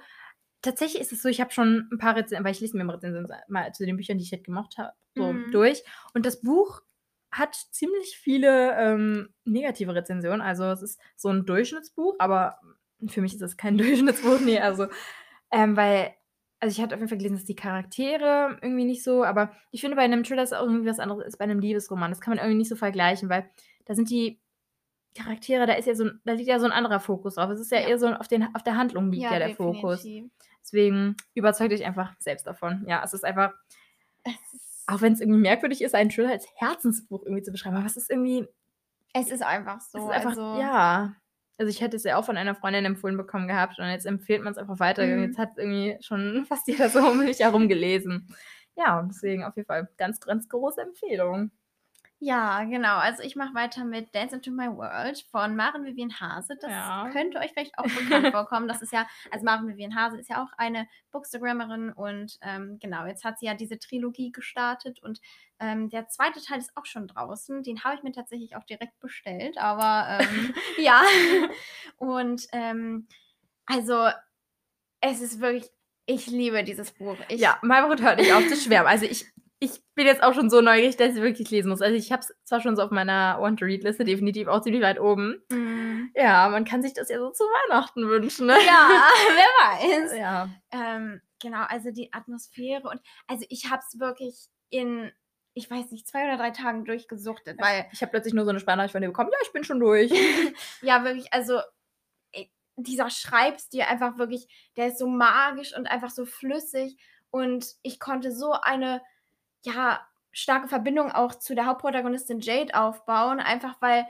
tatsächlich 0.63 1.03
ist 1.03 1.13
es 1.13 1.23
so, 1.23 1.29
ich 1.29 1.41
habe 1.41 1.51
schon 1.53 1.89
ein 1.93 1.99
paar 1.99 2.17
Rezensionen, 2.17 2.45
weil 2.45 2.53
ich 2.53 2.61
lese 2.61 2.77
mir 2.77 2.83
immer 2.83 2.95
Rezensionen 2.95 3.31
mal 3.49 3.73
zu 3.75 3.85
den 3.85 3.97
Büchern, 3.97 4.19
die 4.19 4.25
ich 4.25 4.33
halt 4.33 4.45
gemocht 4.45 4.79
habe, 4.79 4.93
so 5.15 5.33
Mhm. 5.33 5.51
durch. 5.53 5.83
Und 6.15 6.25
das 6.25 6.41
Buch 6.41 6.83
hat 7.31 7.55
ziemlich 7.55 8.19
viele 8.19 8.75
ähm, 8.77 9.35
negative 9.45 9.95
Rezensionen. 9.95 10.41
Also 10.41 10.65
es 10.65 10.83
ist 10.83 11.01
so 11.17 11.29
ein 11.31 11.47
Durchschnittsbuch, 11.47 12.15
aber 12.19 12.59
für 13.09 13.21
mich 13.21 13.35
ist 13.35 13.43
es 13.43 13.57
kein 13.57 13.79
Durchschnittsbuch, 13.79 14.41
nee, 14.41 14.61
also 14.61 14.87
ähm, 15.51 15.77
weil, 15.77 16.15
also 16.63 16.77
ich 16.79 16.81
hatte 16.81 16.95
auf 16.95 17.01
jeden 17.01 17.09
Fall 17.09 17.19
gelesen, 17.19 17.35
dass 17.35 17.45
die 17.45 17.57
Charaktere 17.57 18.57
irgendwie 18.63 18.85
nicht 18.85 19.03
so, 19.03 19.25
aber 19.25 19.51
ich 19.73 19.81
finde 19.81 19.97
bei 19.97 20.03
einem 20.03 20.23
Thriller 20.23 20.45
ist 20.45 20.55
auch 20.55 20.63
irgendwie 20.63 20.89
was 20.89 21.01
anderes 21.01 21.25
als 21.25 21.37
bei 21.37 21.43
einem 21.43 21.59
Liebesroman. 21.59 22.13
Das 22.13 22.21
kann 22.21 22.31
man 22.31 22.39
irgendwie 22.39 22.59
nicht 22.59 22.69
so 22.69 22.77
vergleichen, 22.77 23.29
weil 23.29 23.51
da 23.85 23.97
sind 23.97 24.09
die 24.11 24.39
Charaktere, 25.17 25.67
da 25.67 25.73
ist 25.73 25.87
ja 25.87 25.97
so, 25.97 26.09
da 26.25 26.35
liegt 26.35 26.49
ja 26.49 26.61
so 26.61 26.67
ein 26.67 26.71
anderer 26.73 27.01
Fokus 27.01 27.35
drauf. 27.35 27.51
Es 27.51 27.59
ist 27.59 27.73
ja, 27.73 27.81
Ja. 27.81 27.89
eher 27.89 27.99
so 27.99 28.07
auf, 28.07 28.29
den, 28.29 28.55
auf 28.55 28.63
der 28.63 28.77
Handlung 28.77 29.11
liegt 29.11 29.25
ja, 29.25 29.37
der 29.41 29.57
Fokus. 29.57 30.03
definitiv. 30.03 30.31
Deswegen 30.63 31.17
überzeugt 31.35 31.73
euch 31.73 31.85
einfach 31.85 32.15
selbst 32.21 32.47
davon. 32.47 32.85
Ja, 32.87 33.03
es 33.05 33.13
ist 33.13 33.25
einfach, 33.25 33.53
Es 34.23 34.33
ist, 34.53 34.85
auch 34.87 35.01
wenn 35.01 35.15
es 35.15 35.21
irgendwie 35.21 35.41
merkwürdig 35.41 35.83
ist, 35.83 35.97
einen 35.97 36.11
Thriller 36.11 36.31
als 36.31 36.47
Herzensbuch 36.55 37.25
irgendwie 37.25 37.43
zu 37.43 37.51
beschreiben, 37.51 37.77
aber 37.77 37.87
es 37.87 37.97
ist 37.97 38.09
irgendwie, 38.09 38.47
es 39.13 39.33
ist 39.33 39.43
einfach 39.43 39.81
so. 39.81 39.99
es 39.99 40.05
ist 40.05 40.11
einfach, 40.11 40.31
also, 40.31 40.61
ja. 40.61 41.17
Also 41.59 41.71
ich 41.71 41.81
hätte 41.81 41.97
es 41.97 42.05
ja 42.05 42.17
auch 42.17 42.25
von 42.25 42.37
einer 42.37 42.55
Freundin 42.55 42.85
empfohlen 42.85 43.17
bekommen 43.17 43.47
gehabt 43.47 43.79
und 43.79 43.87
jetzt 43.87 44.07
empfiehlt 44.07 44.43
man 44.43 44.53
es 44.53 44.59
einfach 44.59 44.81
weiter. 44.81 45.07
Mhm. 45.07 45.25
Jetzt 45.25 45.39
hat 45.39 45.51
irgendwie 45.57 45.97
schon 46.01 46.45
fast 46.49 46.67
jeder 46.67 46.89
so 46.89 47.01
um 47.01 47.19
mich 47.19 47.41
herum 47.41 47.69
gelesen. 47.69 48.35
Ja, 48.77 48.99
und 48.99 49.09
deswegen 49.09 49.45
auf 49.45 49.57
jeden 49.57 49.67
Fall 49.67 49.89
ganz, 49.99 50.21
ganz 50.21 50.49
große 50.49 50.81
Empfehlung. 50.81 51.51
Ja, 52.25 52.63
genau. 52.63 52.99
Also 52.99 53.25
ich 53.25 53.35
mache 53.35 53.53
weiter 53.53 53.85
mit 53.85 54.15
Dance 54.15 54.37
into 54.37 54.53
My 54.53 54.69
World 54.69 55.27
von 55.33 55.57
Maren 55.57 55.85
Vivian 55.85 56.21
Hase. 56.21 56.57
Das 56.61 56.71
Ja. 56.71 57.09
könnte 57.13 57.39
euch 57.41 57.51
vielleicht 57.51 57.77
auch 57.77 57.83
bekannt 57.83 58.29
vorkommen. 58.33 58.69
Das 58.69 58.81
ist 58.81 58.93
ja, 58.93 59.09
also 59.33 59.45
Maren 59.45 59.67
Vivian 59.67 59.97
Hase 59.97 60.19
ist 60.19 60.31
ja 60.31 60.41
auch 60.41 60.53
eine 60.57 60.87
Bookstagrammerin 61.11 61.91
und 61.91 62.39
ähm, 62.43 62.79
genau, 62.81 63.07
jetzt 63.07 63.25
hat 63.25 63.41
sie 63.41 63.47
ja 63.47 63.55
diese 63.55 63.81
Trilogie 63.81 64.31
gestartet 64.31 65.03
und 65.03 65.21
ähm, 65.59 65.89
der 65.91 66.07
zweite 66.07 66.41
Teil 66.41 66.61
ist 66.61 66.77
auch 66.77 66.87
schon 66.87 67.09
draußen. 67.09 67.65
Den 67.65 67.83
habe 67.83 67.97
ich 67.97 68.05
mir 68.05 68.13
tatsächlich 68.13 68.55
auch 68.55 68.65
direkt 68.65 69.01
bestellt, 69.01 69.59
aber 69.59 70.21
ähm, 70.21 70.55
ja. 70.79 71.03
Und 71.97 72.47
ähm, 72.53 73.09
also 73.67 74.09
es 75.01 75.21
ist 75.21 75.41
wirklich, 75.41 75.69
ich 76.07 76.29
liebe 76.29 76.63
dieses 76.63 76.93
Buch. 76.93 77.17
Ich, 77.29 77.41
ja, 77.41 77.59
Malbrot 77.63 78.01
hört 78.01 78.21
nicht 78.21 78.33
auf 78.33 78.47
zu 78.47 78.55
schwärmen. 78.57 78.87
Also 78.89 79.07
ich, 79.07 79.27
ich 79.63 79.81
bin 79.95 80.07
jetzt 80.07 80.25
auch 80.25 80.35
schon 80.35 80.51
so 80.51 80.61
neugierig, 80.61 80.97
dass 80.97 81.15
ich 81.15 81.23
wirklich 81.23 81.49
lesen 81.51 81.69
muss. 81.69 81.83
Also 81.83 81.95
ich 81.97 82.11
habe 82.11 82.21
es 82.21 82.35
zwar 82.45 82.61
schon 82.61 82.75
so 82.75 82.83
auf 82.83 82.91
meiner 82.91 83.37
Want-to-Read-Liste, 83.41 84.05
definitiv 84.05 84.49
auch 84.49 84.61
ziemlich 84.61 84.83
weit 84.83 84.99
oben. 84.99 85.41
Mm, 85.51 86.11
Ja, 86.17 86.49
man 86.49 86.65
kann 86.65 86.83
sich 86.83 86.95
das 86.95 87.09
ja 87.09 87.19
so 87.19 87.31
zu 87.31 87.45
Weihnachten 87.45 88.09
wünschen, 88.09 88.47
ne? 88.49 88.55
ja, 88.67 88.89
wer 89.37 90.01
weiß. 90.03 90.19
Ja. 90.19 90.49
Ähm, 90.73 91.21
genau, 91.41 91.63
also 91.69 91.93
die 91.93 92.13
Atmosphäre 92.13 92.89
und 92.89 93.01
also 93.29 93.47
ich 93.51 93.71
habe 93.71 93.83
es 93.87 94.01
wirklich 94.01 94.49
in 94.71 95.13
ich 95.55 95.71
weiß 95.71 95.91
nicht, 95.91 96.09
zwei 96.09 96.25
oder 96.25 96.39
drei 96.39 96.51
Tagen 96.51 96.87
durchgesuchtet, 96.87 97.61
weil. 97.61 97.85
Ich 97.93 98.01
habe 98.01 98.11
plötzlich 98.11 98.33
nur 98.33 98.45
so 98.45 98.51
eine 98.51 98.59
Sprachnachricht 98.59 98.93
von 98.93 99.03
dir 99.03 99.09
bekommen. 99.09 99.29
Ja, 99.31 99.39
ich 99.43 99.53
bin 99.53 99.65
schon 99.65 99.81
durch. 99.81 100.11
ja, 100.81 101.05
wirklich, 101.05 101.31
also 101.31 101.61
dieser 102.77 103.11
Schreibstil 103.11 103.83
einfach 103.83 104.17
wirklich, 104.19 104.49
der 104.77 104.89
ist 104.89 104.99
so 104.99 105.07
magisch 105.07 105.77
und 105.77 105.87
einfach 105.87 106.11
so 106.11 106.25
flüssig. 106.25 106.97
Und 107.31 107.67
ich 107.83 108.01
konnte 108.01 108.33
so 108.33 108.53
eine, 108.53 109.03
ja, 109.65 110.07
starke 110.33 110.69
Verbindung 110.69 111.13
auch 111.13 111.35
zu 111.35 111.55
der 111.55 111.67
Hauptprotagonistin 111.67 112.41
Jade 112.41 112.75
aufbauen, 112.75 113.41
einfach 113.41 113.77
weil, 113.81 114.07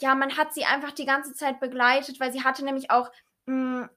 ja, 0.00 0.14
man 0.14 0.36
hat 0.36 0.54
sie 0.54 0.64
einfach 0.64 0.92
die 0.92 1.06
ganze 1.06 1.34
Zeit 1.34 1.60
begleitet, 1.60 2.20
weil 2.20 2.32
sie 2.32 2.44
hatte 2.44 2.64
nämlich 2.64 2.90
auch, 2.90 3.10
mh, 3.46 3.80
hm, 3.80 3.90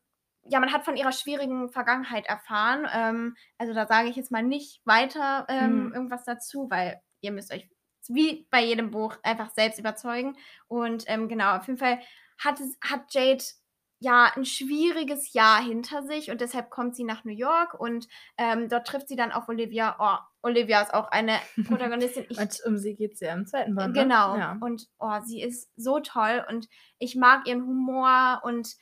ja, 0.51 0.59
man 0.59 0.71
hat 0.73 0.83
von 0.85 0.97
ihrer 0.97 1.11
schwierigen 1.11 1.69
Vergangenheit 1.69 2.25
erfahren. 2.25 2.87
Ähm, 2.91 3.35
also 3.57 3.73
da 3.73 3.85
sage 3.85 4.09
ich 4.09 4.15
jetzt 4.15 4.31
mal 4.31 4.41
nicht 4.41 4.81
weiter 4.85 5.45
ähm, 5.47 5.87
mhm. 5.87 5.93
irgendwas 5.93 6.23
dazu, 6.25 6.67
weil 6.69 7.01
ihr 7.21 7.31
müsst 7.31 7.53
euch 7.53 7.69
wie 8.07 8.47
bei 8.49 8.63
jedem 8.63 8.89
Buch 8.89 9.17
einfach 9.23 9.51
selbst 9.51 9.79
überzeugen. 9.79 10.35
Und 10.67 11.03
ähm, 11.07 11.27
genau, 11.29 11.55
auf 11.55 11.67
jeden 11.67 11.77
Fall 11.77 11.99
hat, 12.39 12.59
es, 12.59 12.77
hat 12.81 13.13
Jade 13.13 13.43
ja 13.99 14.31
ein 14.35 14.45
schwieriges 14.45 15.33
Jahr 15.33 15.61
hinter 15.61 16.03
sich 16.03 16.31
und 16.31 16.41
deshalb 16.41 16.69
kommt 16.69 16.95
sie 16.95 17.03
nach 17.03 17.25
New 17.25 17.33
York 17.33 17.73
und 17.79 18.07
ähm, 18.37 18.69
dort 18.69 18.87
trifft 18.87 19.09
sie 19.09 19.15
dann 19.15 19.31
auf 19.31 19.49
Olivia. 19.49 19.95
Oh, 19.99 20.17
Olivia 20.41 20.81
ist 20.81 20.93
auch 20.93 21.09
eine 21.09 21.37
Protagonistin. 21.67 22.25
Ich, 22.29 22.37
und 22.37 22.61
um 22.65 22.77
sie 22.77 22.95
geht 22.95 23.13
es 23.13 23.19
ja 23.19 23.33
im 23.33 23.45
zweiten 23.45 23.75
Band. 23.75 23.95
Ne? 23.95 24.03
Genau. 24.03 24.37
Ja. 24.37 24.57
Und 24.61 24.87
oh, 24.99 25.19
sie 25.25 25.41
ist 25.41 25.69
so 25.75 25.99
toll 25.99 26.45
und 26.49 26.67
ich 26.97 27.15
mag 27.15 27.47
ihren 27.47 27.65
Humor 27.65 28.41
und 28.43 28.75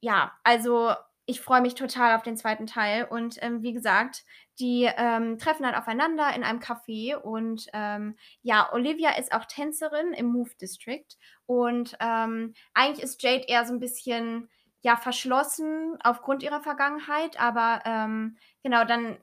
ja, 0.00 0.32
also 0.44 0.94
ich 1.26 1.40
freue 1.40 1.60
mich 1.60 1.74
total 1.74 2.14
auf 2.14 2.22
den 2.22 2.36
zweiten 2.36 2.66
Teil. 2.66 3.04
Und 3.04 3.42
ähm, 3.42 3.62
wie 3.62 3.72
gesagt, 3.72 4.24
die 4.60 4.88
ähm, 4.96 5.38
treffen 5.38 5.64
dann 5.64 5.74
aufeinander 5.74 6.34
in 6.34 6.44
einem 6.44 6.60
Café. 6.60 7.16
Und 7.16 7.66
ähm, 7.72 8.16
ja, 8.42 8.72
Olivia 8.72 9.18
ist 9.18 9.32
auch 9.32 9.44
Tänzerin 9.44 10.12
im 10.12 10.26
Move 10.26 10.50
District. 10.60 11.06
Und 11.44 11.96
ähm, 12.00 12.54
eigentlich 12.74 13.02
ist 13.02 13.22
Jade 13.22 13.44
eher 13.48 13.66
so 13.66 13.74
ein 13.74 13.80
bisschen 13.80 14.48
ja 14.82 14.96
verschlossen 14.96 15.98
aufgrund 16.04 16.44
ihrer 16.44 16.60
Vergangenheit. 16.60 17.40
Aber 17.40 17.82
ähm, 17.84 18.38
genau, 18.62 18.84
dann 18.84 19.18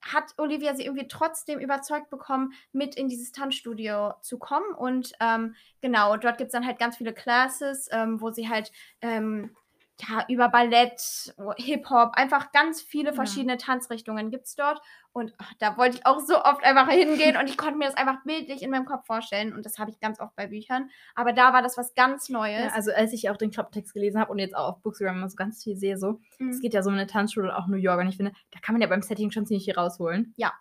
hat 0.00 0.34
Olivia 0.36 0.76
sie 0.76 0.84
irgendwie 0.84 1.08
trotzdem 1.08 1.58
überzeugt 1.58 2.08
bekommen, 2.08 2.52
mit 2.70 2.94
in 2.94 3.08
dieses 3.08 3.32
Tanzstudio 3.32 4.14
zu 4.22 4.38
kommen. 4.38 4.72
Und 4.76 5.12
ähm, 5.18 5.56
genau, 5.80 6.16
dort 6.18 6.38
gibt 6.38 6.48
es 6.48 6.52
dann 6.52 6.64
halt 6.64 6.78
ganz 6.78 6.98
viele 6.98 7.12
Classes, 7.12 7.88
wo 7.90 8.30
sie 8.30 8.48
halt 8.48 8.70
ja, 10.00 10.24
über 10.28 10.48
Ballett, 10.48 11.34
Hip-Hop, 11.56 12.12
einfach 12.14 12.52
ganz 12.52 12.80
viele 12.80 13.12
verschiedene 13.12 13.54
ja. 13.54 13.58
Tanzrichtungen 13.58 14.30
gibt 14.30 14.46
es 14.46 14.54
dort. 14.54 14.80
Und 15.12 15.34
ach, 15.38 15.52
da 15.58 15.76
wollte 15.76 15.96
ich 15.96 16.06
auch 16.06 16.20
so 16.20 16.42
oft 16.44 16.62
einfach 16.62 16.88
hingehen 16.88 17.36
und 17.36 17.48
ich 17.48 17.56
konnte 17.56 17.76
mir 17.76 17.86
das 17.86 17.96
einfach 17.96 18.22
bildlich 18.24 18.62
in 18.62 18.70
meinem 18.70 18.84
Kopf 18.84 19.06
vorstellen. 19.06 19.52
Und 19.52 19.66
das 19.66 19.78
habe 19.78 19.90
ich 19.90 19.98
ganz 19.98 20.20
oft 20.20 20.36
bei 20.36 20.46
Büchern. 20.46 20.90
Aber 21.14 21.32
da 21.32 21.52
war 21.52 21.62
das 21.62 21.76
was 21.76 21.94
ganz 21.94 22.28
Neues. 22.28 22.66
Ja, 22.66 22.72
also 22.72 22.92
als 22.92 23.12
ich 23.12 23.28
auch 23.28 23.36
den 23.36 23.50
Klappentext 23.50 23.92
gelesen 23.92 24.20
habe 24.20 24.30
und 24.30 24.38
jetzt 24.38 24.54
auch 24.54 24.74
auf 24.74 24.82
Bookstagram 24.82 25.16
immer 25.16 25.28
so 25.28 25.36
ganz 25.36 25.62
viel 25.64 25.76
sehe, 25.76 25.98
so, 25.98 26.20
mhm. 26.38 26.50
es 26.50 26.60
geht 26.60 26.74
ja 26.74 26.82
so 26.82 26.90
um 26.90 26.94
eine 26.94 27.06
Tanzschule, 27.06 27.56
auch 27.56 27.66
New 27.66 27.76
York. 27.76 28.00
Und 28.00 28.08
ich 28.08 28.16
finde, 28.16 28.32
da 28.52 28.60
kann 28.60 28.74
man 28.74 28.82
ja 28.82 28.88
beim 28.88 29.02
Setting 29.02 29.30
schon 29.32 29.46
ziemlich 29.46 29.64
viel 29.64 29.74
rausholen. 29.74 30.34
Ja. 30.36 30.52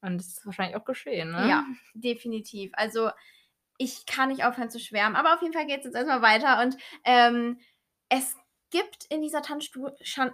Und 0.00 0.18
das 0.18 0.28
ist 0.28 0.46
wahrscheinlich 0.46 0.76
auch 0.76 0.84
geschehen, 0.84 1.30
ne? 1.30 1.48
Ja, 1.48 1.64
definitiv. 1.94 2.72
Also 2.74 3.10
ich 3.78 4.06
kann 4.06 4.30
nicht 4.30 4.44
aufhören 4.44 4.70
zu 4.70 4.80
schwärmen. 4.80 5.16
Aber 5.16 5.34
auf 5.34 5.42
jeden 5.42 5.52
Fall 5.52 5.66
geht 5.66 5.80
es 5.80 5.84
jetzt 5.84 5.94
erstmal 5.94 6.22
weiter. 6.22 6.62
Und 6.62 6.76
ähm, 7.04 7.58
es 8.08 8.36
gibt 8.72 9.04
in 9.04 9.22
dieser 9.22 9.42
Tanzstu 9.42 9.90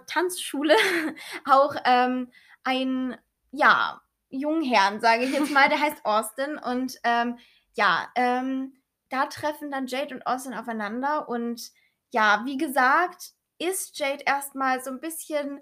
Tanzschule 0.07 0.75
auch 1.45 1.75
ähm, 1.85 2.31
einen, 2.63 3.15
ja, 3.51 4.01
Jungherrn, 4.29 5.01
sage 5.01 5.25
ich 5.25 5.31
jetzt 5.31 5.51
mal, 5.51 5.69
der 5.69 5.79
heißt 5.79 6.01
Austin. 6.05 6.57
Und 6.57 6.99
ähm, 7.03 7.37
ja, 7.73 8.09
ähm, 8.15 8.73
da 9.09 9.25
treffen 9.27 9.69
dann 9.69 9.87
Jade 9.87 10.15
und 10.15 10.25
Austin 10.25 10.53
aufeinander. 10.53 11.29
Und 11.29 11.71
ja, 12.11 12.41
wie 12.45 12.57
gesagt, 12.57 13.33
ist 13.59 13.97
Jade 13.99 14.23
erstmal 14.25 14.81
so 14.81 14.89
ein 14.89 14.99
bisschen, 14.99 15.59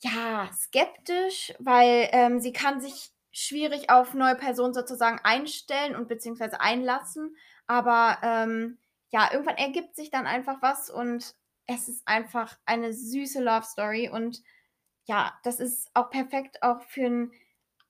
ja, 0.00 0.50
skeptisch, 0.52 1.52
weil 1.58 2.08
ähm, 2.12 2.40
sie 2.40 2.52
kann 2.52 2.80
sich 2.80 3.10
schwierig 3.30 3.90
auf 3.90 4.14
neue 4.14 4.34
Personen 4.34 4.74
sozusagen 4.74 5.20
einstellen 5.22 5.94
und 5.94 6.08
beziehungsweise 6.08 6.60
einlassen. 6.60 7.36
Aber 7.66 8.18
ähm, 8.22 8.78
ja, 9.10 9.30
irgendwann 9.32 9.56
ergibt 9.56 9.94
sich 9.94 10.10
dann 10.10 10.26
einfach 10.26 10.62
was 10.62 10.90
und 10.90 11.34
es 11.66 11.88
ist 11.88 12.06
einfach 12.06 12.58
eine 12.66 12.92
süße 12.92 13.42
Love 13.42 13.64
Story 13.64 14.08
und 14.08 14.42
ja, 15.04 15.38
das 15.42 15.60
ist 15.60 15.90
auch 15.94 16.10
perfekt 16.10 16.62
auch 16.62 16.82
für 16.82 17.06
einen 17.06 17.32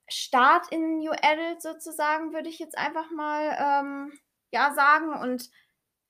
Start 0.08 0.70
in 0.70 0.98
New 0.98 1.12
Adult 1.12 1.62
sozusagen, 1.62 2.32
würde 2.32 2.48
ich 2.48 2.58
jetzt 2.58 2.76
einfach 2.76 3.10
mal 3.10 3.56
ähm, 3.58 4.18
ja 4.50 4.72
sagen. 4.74 5.14
Und 5.14 5.50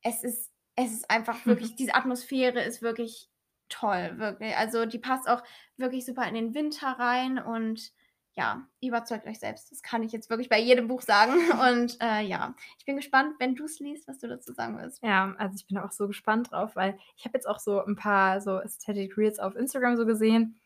es 0.02 0.22
ist, 0.22 0.52
es 0.76 0.92
ist 0.92 1.10
einfach 1.10 1.46
wirklich, 1.46 1.76
diese 1.76 1.94
Atmosphäre 1.94 2.62
ist 2.62 2.82
wirklich 2.82 3.30
toll, 3.68 4.18
wirklich. 4.18 4.56
Also 4.56 4.86
die 4.86 4.98
passt 4.98 5.28
auch 5.28 5.42
wirklich 5.76 6.04
super 6.04 6.26
in 6.26 6.34
den 6.34 6.54
Winter 6.54 6.88
rein 6.88 7.38
und 7.38 7.92
ja, 8.34 8.66
überzeugt 8.80 9.26
euch 9.26 9.38
selbst. 9.38 9.70
Das 9.70 9.82
kann 9.82 10.02
ich 10.02 10.12
jetzt 10.12 10.30
wirklich 10.30 10.48
bei 10.48 10.58
jedem 10.58 10.88
Buch 10.88 11.02
sagen. 11.02 11.32
Und 11.70 11.98
äh, 12.00 12.22
ja, 12.22 12.54
ich 12.78 12.84
bin 12.84 12.96
gespannt, 12.96 13.34
wenn 13.38 13.54
du 13.54 13.64
es 13.64 13.78
liest, 13.78 14.08
was 14.08 14.18
du 14.18 14.28
dazu 14.28 14.52
sagen 14.52 14.78
wirst. 14.78 15.02
Ja, 15.02 15.34
also 15.38 15.54
ich 15.56 15.66
bin 15.66 15.78
auch 15.78 15.92
so 15.92 16.06
gespannt 16.06 16.50
drauf, 16.50 16.74
weil 16.74 16.98
ich 17.16 17.24
habe 17.24 17.36
jetzt 17.36 17.46
auch 17.46 17.58
so 17.58 17.84
ein 17.84 17.96
paar 17.96 18.40
so 18.40 18.58
Aesthetic 18.58 19.16
Reels 19.18 19.38
auf 19.38 19.54
Instagram 19.54 19.96
so 19.96 20.06
gesehen. 20.06 20.58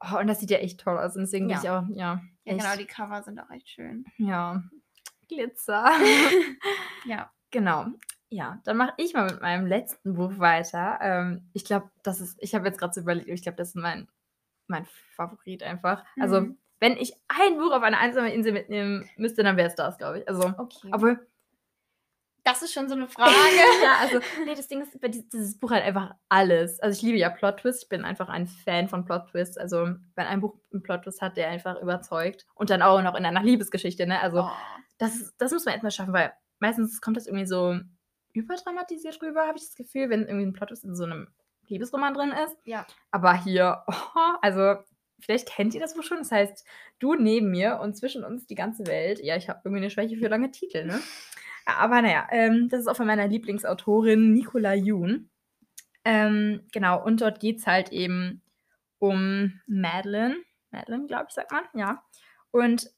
Oh, 0.00 0.18
und 0.18 0.26
das 0.26 0.40
sieht 0.40 0.50
ja 0.50 0.58
echt 0.58 0.80
toll 0.80 0.98
aus. 0.98 1.14
Und 1.14 1.22
deswegen 1.22 1.48
ja. 1.48 1.56
bin 1.56 1.64
ich 1.64 1.70
auch, 1.70 1.84
ja. 1.96 2.20
Ja, 2.44 2.52
genau, 2.52 2.76
die 2.76 2.86
Cover 2.86 3.22
sind 3.22 3.38
auch 3.40 3.50
echt 3.50 3.68
schön. 3.68 4.04
Ja. 4.18 4.62
Glitzer. 5.28 5.90
ja. 7.06 7.30
Genau. 7.50 7.86
Ja, 8.28 8.60
dann 8.64 8.76
mache 8.76 8.94
ich 8.96 9.14
mal 9.14 9.30
mit 9.30 9.40
meinem 9.40 9.66
letzten 9.66 10.14
Buch 10.14 10.38
weiter. 10.38 10.98
Ähm, 11.00 11.48
ich 11.52 11.64
glaube, 11.64 11.90
das 12.02 12.20
ist, 12.20 12.36
ich 12.40 12.54
habe 12.54 12.66
jetzt 12.66 12.78
gerade 12.78 12.92
so 12.92 13.00
überlegt, 13.00 13.28
ich 13.28 13.42
glaube, 13.42 13.56
das 13.56 13.68
ist 13.68 13.76
mein, 13.76 14.08
mein 14.66 14.84
Favorit 15.14 15.62
einfach. 15.62 16.04
Also 16.20 16.40
mhm. 16.40 16.46
Also 16.46 16.65
wenn 16.80 16.96
ich 16.96 17.14
ein 17.28 17.58
Buch 17.58 17.72
auf 17.72 17.82
einer 17.82 17.98
einsamen 17.98 18.30
Insel 18.30 18.52
mitnehmen 18.52 19.08
müsste, 19.16 19.42
dann 19.42 19.56
wäre 19.56 19.68
es 19.68 19.74
das, 19.74 19.98
glaube 19.98 20.20
ich. 20.20 20.28
Also, 20.28 20.52
okay. 20.58 20.90
obwohl. 20.92 21.26
Das 22.44 22.62
ist 22.62 22.72
schon 22.72 22.88
so 22.88 22.94
eine 22.94 23.08
Frage. 23.08 23.32
ja, 23.82 23.96
also, 24.00 24.20
nee, 24.44 24.54
das 24.54 24.68
Ding 24.68 24.80
ist, 24.80 24.96
dieses 25.32 25.58
Buch 25.58 25.72
hat 25.72 25.82
einfach 25.82 26.14
alles. 26.28 26.78
Also, 26.78 26.96
ich 26.96 27.02
liebe 27.02 27.18
ja 27.18 27.28
Plot-Twists. 27.28 27.84
Ich 27.84 27.88
bin 27.88 28.04
einfach 28.04 28.28
ein 28.28 28.46
Fan 28.46 28.88
von 28.88 29.04
Plot-Twists. 29.04 29.58
Also, 29.58 29.96
wenn 30.14 30.26
ein 30.26 30.40
Buch 30.40 30.54
einen 30.72 30.82
Plot-Twist 30.82 31.22
hat, 31.22 31.36
der 31.36 31.48
einfach 31.48 31.80
überzeugt. 31.80 32.46
Und 32.54 32.70
dann 32.70 32.82
auch 32.82 33.02
noch 33.02 33.16
in 33.16 33.26
einer 33.26 33.42
Liebesgeschichte, 33.42 34.06
ne? 34.06 34.20
Also, 34.20 34.42
oh. 34.42 34.50
das, 34.98 35.34
das 35.38 35.50
muss 35.50 35.64
man 35.64 35.72
erstmal 35.72 35.90
schaffen, 35.90 36.12
weil 36.12 36.32
meistens 36.60 37.00
kommt 37.00 37.16
das 37.16 37.26
irgendwie 37.26 37.46
so 37.46 37.80
überdramatisiert 38.32 39.20
rüber, 39.22 39.46
habe 39.46 39.56
ich 39.56 39.64
das 39.64 39.74
Gefühl, 39.74 40.10
wenn 40.10 40.26
irgendwie 40.26 40.46
ein 40.46 40.52
Plot-Twist 40.52 40.84
in 40.84 40.94
so 40.94 41.04
einem 41.04 41.28
Liebesroman 41.68 42.14
drin 42.14 42.32
ist. 42.44 42.56
Ja. 42.64 42.86
Aber 43.10 43.34
hier, 43.34 43.82
oh, 43.88 43.92
also 44.42 44.76
vielleicht 45.20 45.48
kennt 45.48 45.74
ihr 45.74 45.80
das 45.80 45.94
Buch 45.94 46.02
schon. 46.02 46.18
Das 46.18 46.32
heißt, 46.32 46.64
du 46.98 47.14
neben 47.14 47.50
mir 47.50 47.80
und 47.80 47.96
zwischen 47.96 48.24
uns 48.24 48.46
die 48.46 48.54
ganze 48.54 48.86
Welt. 48.86 49.20
Ja, 49.22 49.36
ich 49.36 49.48
habe 49.48 49.60
irgendwie 49.64 49.82
eine 49.82 49.90
Schwäche 49.90 50.16
für 50.16 50.28
lange 50.28 50.50
Titel, 50.50 50.84
ne? 50.84 51.00
Aber 51.64 52.00
naja, 52.00 52.28
ähm, 52.30 52.68
das 52.68 52.80
ist 52.80 52.86
auch 52.86 52.96
von 52.96 53.06
meiner 53.06 53.26
Lieblingsautorin 53.26 54.32
Nicola 54.32 54.74
Yoon. 54.74 55.30
Ähm, 56.04 56.66
genau, 56.72 57.02
und 57.04 57.20
dort 57.20 57.40
geht 57.40 57.58
es 57.58 57.66
halt 57.66 57.90
eben 57.90 58.42
um 58.98 59.60
Madeline. 59.66 60.36
Madeline, 60.70 61.06
glaube 61.06 61.26
ich, 61.28 61.34
sagt 61.34 61.50
man, 61.50 61.64
ja. 61.74 62.02
Und 62.52 62.88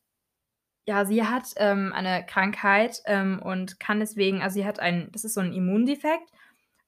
ja, 0.87 1.05
sie 1.05 1.25
hat 1.25 1.45
ähm, 1.57 1.93
eine 1.95 2.25
Krankheit 2.27 3.03
ähm, 3.07 3.41
und 3.43 3.81
kann 3.81 4.01
deswegen, 4.01 4.43
also 4.43 4.55
sie 4.55 4.67
hat 4.67 4.81
ein, 4.81 5.11
das 5.13 5.25
ist 5.25 5.35
so 5.35 5.41
ein 5.41 5.53
Immundefekt 5.53 6.31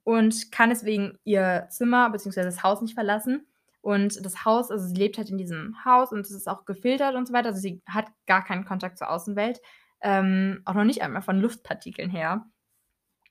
und 0.04 0.52
kann 0.52 0.70
deswegen 0.70 1.18
ihr 1.24 1.66
Zimmer 1.70 2.10
bzw. 2.10 2.42
das 2.42 2.62
Haus 2.62 2.82
nicht 2.82 2.94
verlassen 2.94 3.46
und 3.82 4.24
das 4.24 4.44
Haus, 4.44 4.70
also 4.70 4.86
sie 4.86 4.94
lebt 4.94 5.16
halt 5.16 5.30
in 5.30 5.38
diesem 5.38 5.84
Haus 5.84 6.12
und 6.12 6.20
es 6.20 6.30
ist 6.30 6.48
auch 6.48 6.64
gefiltert 6.64 7.14
und 7.14 7.26
so 7.26 7.32
weiter. 7.32 7.48
Also 7.48 7.60
sie 7.60 7.82
hat 7.86 8.06
gar 8.26 8.44
keinen 8.44 8.64
Kontakt 8.64 8.98
zur 8.98 9.10
Außenwelt. 9.10 9.60
Ähm, 10.02 10.62
auch 10.64 10.74
noch 10.74 10.84
nicht 10.84 11.02
einmal 11.02 11.22
von 11.22 11.40
Luftpartikeln 11.40 12.10
her. 12.10 12.46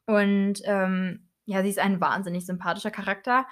Und 0.06 0.62
ähm, 0.66 1.30
ja, 1.46 1.62
sie 1.62 1.70
ist 1.70 1.80
ein 1.80 2.02
wahnsinnig 2.02 2.46
sympathischer 2.46 2.92
Charakter. 2.92 3.46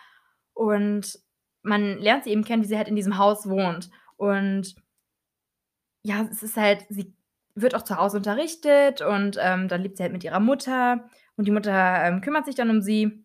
Und 0.53 1.19
man 1.62 1.99
lernt 1.99 2.23
sie 2.23 2.31
eben 2.31 2.43
kennen, 2.43 2.63
wie 2.63 2.67
sie 2.67 2.77
halt 2.77 2.88
in 2.88 2.95
diesem 2.95 3.17
Haus 3.17 3.47
wohnt. 3.47 3.89
Und 4.15 4.75
ja, 6.03 6.27
es 6.31 6.41
ist 6.41 6.57
halt, 6.57 6.86
sie 6.89 7.13
wird 7.53 7.75
auch 7.75 7.83
zu 7.83 7.97
Hause 7.97 8.17
unterrichtet 8.17 9.01
und 9.01 9.38
ähm, 9.41 9.67
dann 9.67 9.81
lebt 9.81 9.97
sie 9.97 10.03
halt 10.03 10.13
mit 10.13 10.23
ihrer 10.23 10.39
Mutter. 10.39 11.07
Und 11.36 11.45
die 11.47 11.51
Mutter 11.51 12.03
ähm, 12.03 12.21
kümmert 12.21 12.45
sich 12.45 12.55
dann 12.55 12.69
um 12.69 12.81
sie. 12.81 13.23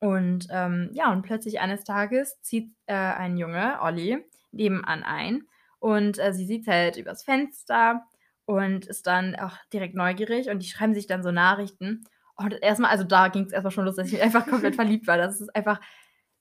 Und 0.00 0.46
ähm, 0.50 0.90
ja, 0.92 1.12
und 1.12 1.22
plötzlich 1.22 1.60
eines 1.60 1.84
Tages 1.84 2.40
zieht 2.42 2.72
äh, 2.86 2.94
ein 2.94 3.36
Junge, 3.36 3.78
Olli, 3.82 4.24
nebenan 4.52 5.02
ein. 5.02 5.42
Und 5.80 6.18
äh, 6.18 6.32
sie 6.32 6.46
sieht 6.46 6.66
halt 6.66 6.96
übers 6.96 7.24
Fenster 7.24 8.04
und 8.44 8.86
ist 8.86 9.06
dann 9.06 9.36
auch 9.36 9.56
direkt 9.72 9.94
neugierig 9.94 10.48
und 10.48 10.60
die 10.60 10.68
schreiben 10.68 10.94
sich 10.94 11.06
dann 11.06 11.22
so 11.22 11.30
Nachrichten. 11.30 12.04
Und 12.36 12.62
erstmal, 12.62 12.90
also 12.90 13.04
da 13.04 13.28
ging 13.28 13.44
es 13.44 13.52
erstmal 13.52 13.72
schon 13.72 13.84
los, 13.84 13.96
dass 13.96 14.12
ich 14.12 14.22
einfach 14.22 14.46
komplett 14.46 14.76
verliebt 14.76 15.06
war. 15.06 15.16
Das 15.16 15.40
ist 15.40 15.54
einfach, 15.54 15.80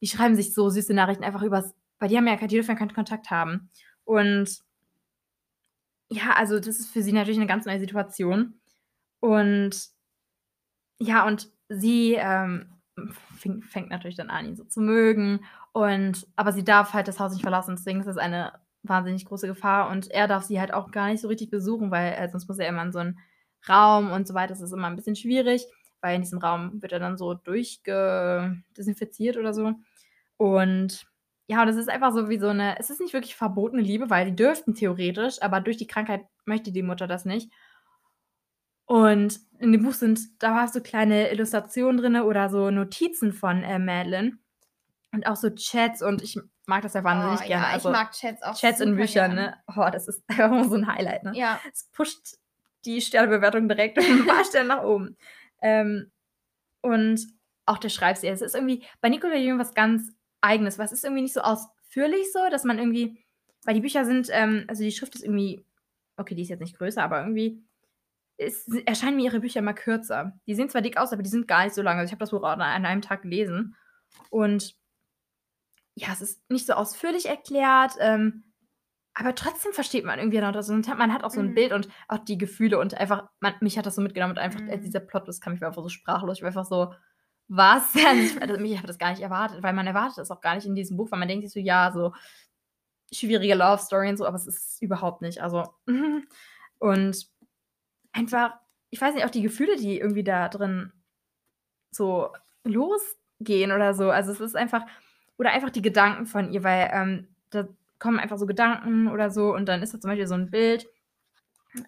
die 0.02 0.08
schreiben 0.08 0.36
sich 0.36 0.54
so 0.54 0.70
süße 0.70 0.94
Nachrichten 0.94 1.24
einfach 1.24 1.42
übers, 1.42 1.74
weil 2.00 2.10
die 2.10 2.18
haben 2.18 2.28
ja, 2.28 2.36
dürfen 2.36 2.72
ja 2.72 2.76
keinen 2.76 2.94
Kontakt 2.94 3.32
haben. 3.32 3.70
Und 4.04 4.62
ja, 6.10 6.34
also 6.36 6.60
das 6.60 6.80
ist 6.80 6.92
für 6.92 7.02
sie 7.02 7.12
natürlich 7.12 7.40
eine 7.40 7.48
ganz 7.48 7.66
neue 7.66 7.80
Situation. 7.80 8.60
Und 9.20 9.90
ja, 11.00 11.26
und 11.26 11.50
sie 11.70 12.14
ähm, 12.14 12.77
fing, 13.38 13.62
fängt 13.64 13.90
natürlich 13.90 14.18
dann 14.18 14.30
an, 14.30 14.46
ihn 14.46 14.56
so 14.56 14.64
zu 14.64 14.82
mögen. 14.82 15.42
Und 15.72 16.28
aber 16.36 16.52
sie 16.52 16.64
darf 16.64 16.94
halt 16.94 17.08
das 17.08 17.20
Haus 17.20 17.34
nicht 17.34 17.42
verlassen. 17.42 17.76
Deswegen 17.76 18.00
ist 18.00 18.08
das 18.08 18.18
eine 18.18 18.54
wahnsinnig 18.84 19.26
große 19.26 19.48
Gefahr. 19.48 19.90
Und 19.90 20.12
er 20.12 20.28
darf 20.28 20.44
sie 20.44 20.60
halt 20.60 20.74
auch 20.74 20.92
gar 20.92 21.08
nicht 21.08 21.22
so 21.22 21.28
richtig 21.28 21.50
besuchen, 21.50 21.92
weil 21.92 22.14
äh, 22.14 22.30
sonst 22.30 22.48
muss 22.48 22.60
er 22.60 22.68
immer 22.68 22.84
in 22.84 22.92
so 22.92 23.00
einen 23.00 23.20
Raum 23.68 24.12
und 24.12 24.28
so 24.28 24.34
weiter. 24.34 24.54
Das 24.54 24.62
ist 24.62 24.74
immer 24.74 24.88
ein 24.88 24.96
bisschen 24.96 25.16
schwierig, 25.16 25.66
weil 26.02 26.16
in 26.16 26.22
diesem 26.22 26.40
Raum 26.40 26.82
wird 26.82 26.94
er 26.94 27.00
dann 27.00 27.18
so 27.18 27.34
durchgedesinfiziert 27.34 29.38
oder 29.38 29.54
so. 29.54 29.74
Und 30.38 31.06
ja, 31.48 31.62
und 31.62 31.70
es 31.70 31.78
ist 31.78 31.90
einfach 31.90 32.14
so 32.14 32.30
wie 32.30 32.40
so 32.40 32.50
eine, 32.50 32.78
es 32.78 32.90
ist 32.90 33.00
nicht 33.00 33.14
wirklich 33.14 33.36
verbotene 33.36 33.82
Liebe, 33.82 34.10
weil 34.10 34.26
die 34.26 34.36
dürften 34.36 34.76
theoretisch, 34.76 35.42
aber 35.42 35.62
durch 35.62 35.78
die 35.78 35.88
Krankheit 35.88 36.26
möchte 36.46 36.72
die 36.72 36.84
Mutter 36.84 37.08
das 37.08 37.26
nicht. 37.26 37.52
Und 38.88 39.40
in 39.60 39.74
dem 39.74 39.84
Buch 39.84 39.94
sind 39.94 40.42
da 40.42 40.68
so 40.68 40.82
kleine 40.82 41.30
Illustrationen 41.30 41.98
drin 41.98 42.16
oder 42.16 42.50
so 42.50 42.72
Notizen 42.72 43.34
von 43.34 43.64
äh, 43.64 43.80
Madeline. 43.80 44.40
Und 45.12 45.28
auch 45.28 45.36
so 45.36 45.50
Chats 45.50 46.02
und 46.02 46.22
ich 46.22 46.40
mag 46.66 46.84
das 46.84 46.94
ja 46.94 47.04
wahnsinnig 47.04 47.42
oh, 47.44 47.48
gerne. 47.48 47.64
Ja, 47.66 47.74
also 47.74 47.90
ich 47.90 47.96
mag 47.96 48.12
Chats 48.14 48.42
auch. 48.44 48.56
Chats 48.56 48.80
in 48.80 48.96
Büchern, 48.96 49.36
gern. 49.36 49.52
ne? 49.52 49.58
Oh, 49.76 49.90
das 49.92 50.08
ist 50.08 50.24
einfach 50.28 50.46
immer 50.46 50.70
so 50.70 50.76
ein 50.76 50.88
Highlight, 50.88 51.24
ne? 51.24 51.34
Ja. 51.36 51.60
Es 51.72 51.86
pusht 51.92 52.38
die 52.86 53.02
Sternebewertung 53.02 53.68
direkt 53.68 53.98
ein 54.00 54.26
paar 54.26 54.46
Stellen 54.46 54.68
nach 54.68 54.84
oben. 54.84 55.18
Ähm, 55.62 56.12
und 56.82 57.28
auch 57.66 57.78
der 57.78 57.90
Schreibstil. 57.90 58.32
Es 58.32 58.42
ist 58.42 58.56
irgendwie 58.56 58.86
bei 59.02 59.10
Nicola 59.10 59.36
Jung 59.36 59.60
was 59.60 59.74
ganz 59.74 60.14
Eigenes, 60.40 60.80
was 60.80 60.92
ist 60.92 61.04
irgendwie 61.04 61.24
nicht 61.24 61.34
so 61.34 61.42
ausführlich 61.42 62.32
so, 62.32 62.40
dass 62.50 62.64
man 62.64 62.80
irgendwie, 62.80 63.26
weil 63.66 63.74
die 63.74 63.82
Bücher 63.82 64.06
sind, 64.06 64.30
ähm, 64.32 64.66
also 64.68 64.84
die 64.84 64.92
Schrift 64.92 65.16
ist 65.16 65.24
irgendwie, 65.24 65.66
okay, 66.16 66.36
die 66.36 66.44
ist 66.44 66.50
jetzt 66.50 66.62
nicht 66.62 66.78
größer, 66.78 67.04
aber 67.04 67.22
irgendwie 67.22 67.62
ist, 68.38 68.70
erscheinen 68.86 69.18
mir 69.18 69.26
ihre 69.26 69.40
Bücher 69.40 69.60
immer 69.60 69.74
kürzer. 69.74 70.40
Die 70.48 70.56
sehen 70.56 70.70
zwar 70.70 70.82
dick 70.82 70.98
aus, 70.98 71.12
aber 71.14 71.24
die 71.24 71.30
sind 71.30 71.48
gar 71.48 71.64
nicht 71.64 71.74
so 71.76 71.82
lang. 71.82 71.98
Also 71.98 72.06
ich 72.08 72.12
habe 72.12 72.20
das 72.20 72.32
Buch 72.32 72.44
auch 72.44 72.48
an 72.58 72.62
einem 72.62 73.02
Tag 73.02 73.24
gelesen. 73.24 73.76
Und 74.30 74.76
ja, 75.96 76.10
es 76.14 76.22
ist 76.22 76.50
nicht 76.50 76.68
so 76.68 76.74
ausführlich 76.74 77.26
erklärt, 77.28 77.94
ähm, 78.00 78.44
aber 79.16 79.34
trotzdem 79.34 79.74
versteht 79.74 80.06
man 80.06 80.20
irgendwie 80.20 80.40
noch 80.40 80.52
das. 80.52 80.70
Und 80.70 80.88
man 80.96 81.12
hat 81.12 81.24
auch 81.24 81.32
so 81.32 81.40
ein 81.40 81.48
Mhm. 81.50 81.56
Bild 81.56 81.72
und 81.74 81.90
auch 82.08 82.20
die 82.20 82.38
Gefühle 82.38 82.78
und 82.78 82.94
einfach, 82.94 83.28
man, 83.40 83.56
mich 83.62 83.78
hat 83.78 83.88
das 83.88 83.96
so 83.96 84.02
mitgenommen 84.02 84.34
und 84.34 84.38
einfach 84.40 84.60
äh, 84.62 84.78
Mhm. 84.78 84.82
dieser 84.82 85.00
Plot, 85.00 85.28
das 85.28 85.42
kam 85.42 85.54
ich 85.56 85.62
war 85.62 85.70
einfach 85.70 85.82
so 85.82 85.90
sprachlos. 85.90 86.38
Ich 86.38 86.44
war 86.44 86.50
einfach 86.50 86.66
so, 86.66 86.94
was? 87.48 87.94
Also 88.06 88.22
ich, 88.22 88.42
also 88.42 88.56
ich 88.64 88.78
habe 88.78 88.86
das 88.88 89.00
gar 89.00 89.10
nicht 89.10 89.22
erwartet, 89.24 89.64
weil 89.64 89.74
man 89.74 89.88
erwartet 89.88 90.20
das 90.20 90.30
auch 90.30 90.42
gar 90.42 90.54
nicht 90.54 90.68
in 90.68 90.76
diesem 90.76 90.98
Buch, 90.98 91.10
weil 91.10 91.18
man 91.20 91.28
denkt 91.28 91.46
sich 91.46 91.54
so, 91.54 91.60
ja, 91.60 91.92
so 91.92 92.14
schwierige 93.12 93.56
Love 93.56 93.82
Story 93.82 94.10
und 94.10 94.18
so, 94.18 94.26
aber 94.28 94.36
es 94.36 94.46
ist 94.46 94.82
überhaupt 94.84 95.22
nicht. 95.24 95.42
Also, 95.42 95.64
und 96.80 97.28
einfach, 98.18 98.54
ich 98.90 99.00
weiß 99.00 99.16
nicht, 99.16 99.26
auch 99.26 99.30
die 99.32 99.42
Gefühle, 99.42 99.78
die 99.78 100.00
irgendwie 100.00 100.24
da 100.24 100.50
drin 100.50 100.92
so 101.92 102.30
losgehen 102.64 103.72
oder 103.72 103.94
so. 103.94 104.10
Also 104.10 104.32
es 104.32 104.40
ist 104.40 104.56
einfach, 104.56 104.84
oder 105.38 105.52
einfach 105.52 105.70
die 105.70 105.82
Gedanken 105.82 106.26
von 106.26 106.52
ihr, 106.52 106.64
weil 106.64 106.90
ähm, 106.92 107.28
da 107.50 107.68
kommen 108.00 108.20
einfach 108.20 108.38
so 108.38 108.46
Gedanken 108.46 109.08
oder 109.08 109.30
so 109.32 109.54
und 109.54 109.68
dann 109.68 109.82
ist 109.82 109.94
da 109.94 110.00
zum 110.00 110.10
Beispiel 110.10 110.28
so 110.28 110.36
ein 110.36 110.52
Bild, 110.52 110.88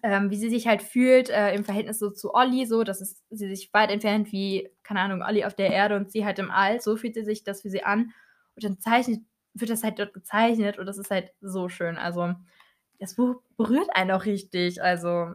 ähm, 0.02 0.30
wie 0.30 0.36
sie 0.36 0.50
sich 0.50 0.66
halt 0.66 0.82
fühlt 0.82 1.30
äh, 1.30 1.54
im 1.54 1.64
Verhältnis 1.64 1.98
so 1.98 2.10
zu 2.10 2.34
Olli, 2.34 2.66
so, 2.66 2.84
dass 2.84 3.00
es, 3.00 3.22
sie 3.30 3.48
sich 3.48 3.72
weit 3.72 3.90
entfernt 3.90 4.30
wie, 4.32 4.68
keine 4.82 5.00
Ahnung, 5.00 5.22
Olli 5.22 5.44
auf 5.44 5.54
der 5.54 5.70
Erde 5.70 5.96
und 5.96 6.12
sie 6.12 6.24
halt 6.24 6.38
im 6.38 6.50
All, 6.50 6.80
so 6.80 6.96
fühlt 6.96 7.14
sie 7.14 7.24
sich 7.24 7.44
das 7.44 7.62
für 7.62 7.70
sie 7.70 7.82
an. 7.82 8.12
Und 8.54 8.64
dann 8.64 8.78
zeichnet, 8.78 9.20
wird 9.54 9.70
das 9.70 9.82
halt 9.82 9.98
dort 9.98 10.14
gezeichnet 10.14 10.78
und 10.78 10.86
das 10.86 10.98
ist 10.98 11.10
halt 11.10 11.32
so 11.40 11.68
schön, 11.68 11.96
also 11.96 12.34
das 13.00 13.14
Buch 13.14 13.42
berührt 13.56 13.88
einen 13.94 14.10
auch 14.12 14.26
richtig, 14.26 14.82
also 14.82 15.32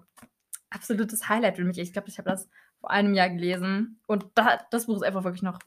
absolutes 0.75 1.27
Highlight 1.29 1.55
für 1.55 1.63
mich. 1.63 1.77
Ich 1.79 1.93
glaube, 1.93 2.09
ich 2.09 2.17
habe 2.19 2.29
das 2.29 2.47
vor 2.79 2.91
einem 2.91 3.13
Jahr 3.15 3.29
gelesen 3.29 3.99
und 4.07 4.27
da, 4.35 4.65
das 4.71 4.85
Buch 4.85 4.97
ist 4.97 5.03
einfach 5.03 5.23
wirklich 5.23 5.41
noch 5.43 5.59